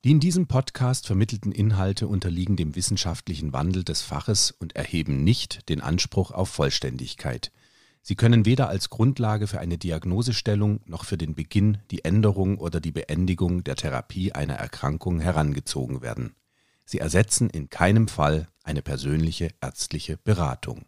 Die 0.03 0.11
in 0.11 0.19
diesem 0.19 0.47
Podcast 0.47 1.05
vermittelten 1.05 1.51
Inhalte 1.51 2.07
unterliegen 2.07 2.55
dem 2.55 2.75
wissenschaftlichen 2.75 3.53
Wandel 3.53 3.83
des 3.83 4.01
Faches 4.01 4.51
und 4.51 4.75
erheben 4.75 5.23
nicht 5.23 5.69
den 5.69 5.81
Anspruch 5.81 6.31
auf 6.31 6.49
Vollständigkeit. 6.49 7.51
Sie 8.01 8.15
können 8.15 8.45
weder 8.45 8.69
als 8.69 8.89
Grundlage 8.89 9.47
für 9.47 9.59
eine 9.59 9.77
Diagnosestellung 9.77 10.79
noch 10.85 11.03
für 11.03 11.17
den 11.17 11.35
Beginn, 11.35 11.79
die 11.91 12.05
Änderung 12.05 12.57
oder 12.57 12.79
die 12.79 12.93
Beendigung 12.93 13.63
der 13.63 13.75
Therapie 13.75 14.31
einer 14.31 14.55
Erkrankung 14.55 15.19
herangezogen 15.19 16.01
werden. 16.01 16.35
Sie 16.85 16.99
ersetzen 16.99 17.49
in 17.49 17.69
keinem 17.69 18.07
Fall 18.07 18.47
eine 18.63 18.81
persönliche 18.81 19.49
ärztliche 19.59 20.15
Beratung. 20.15 20.85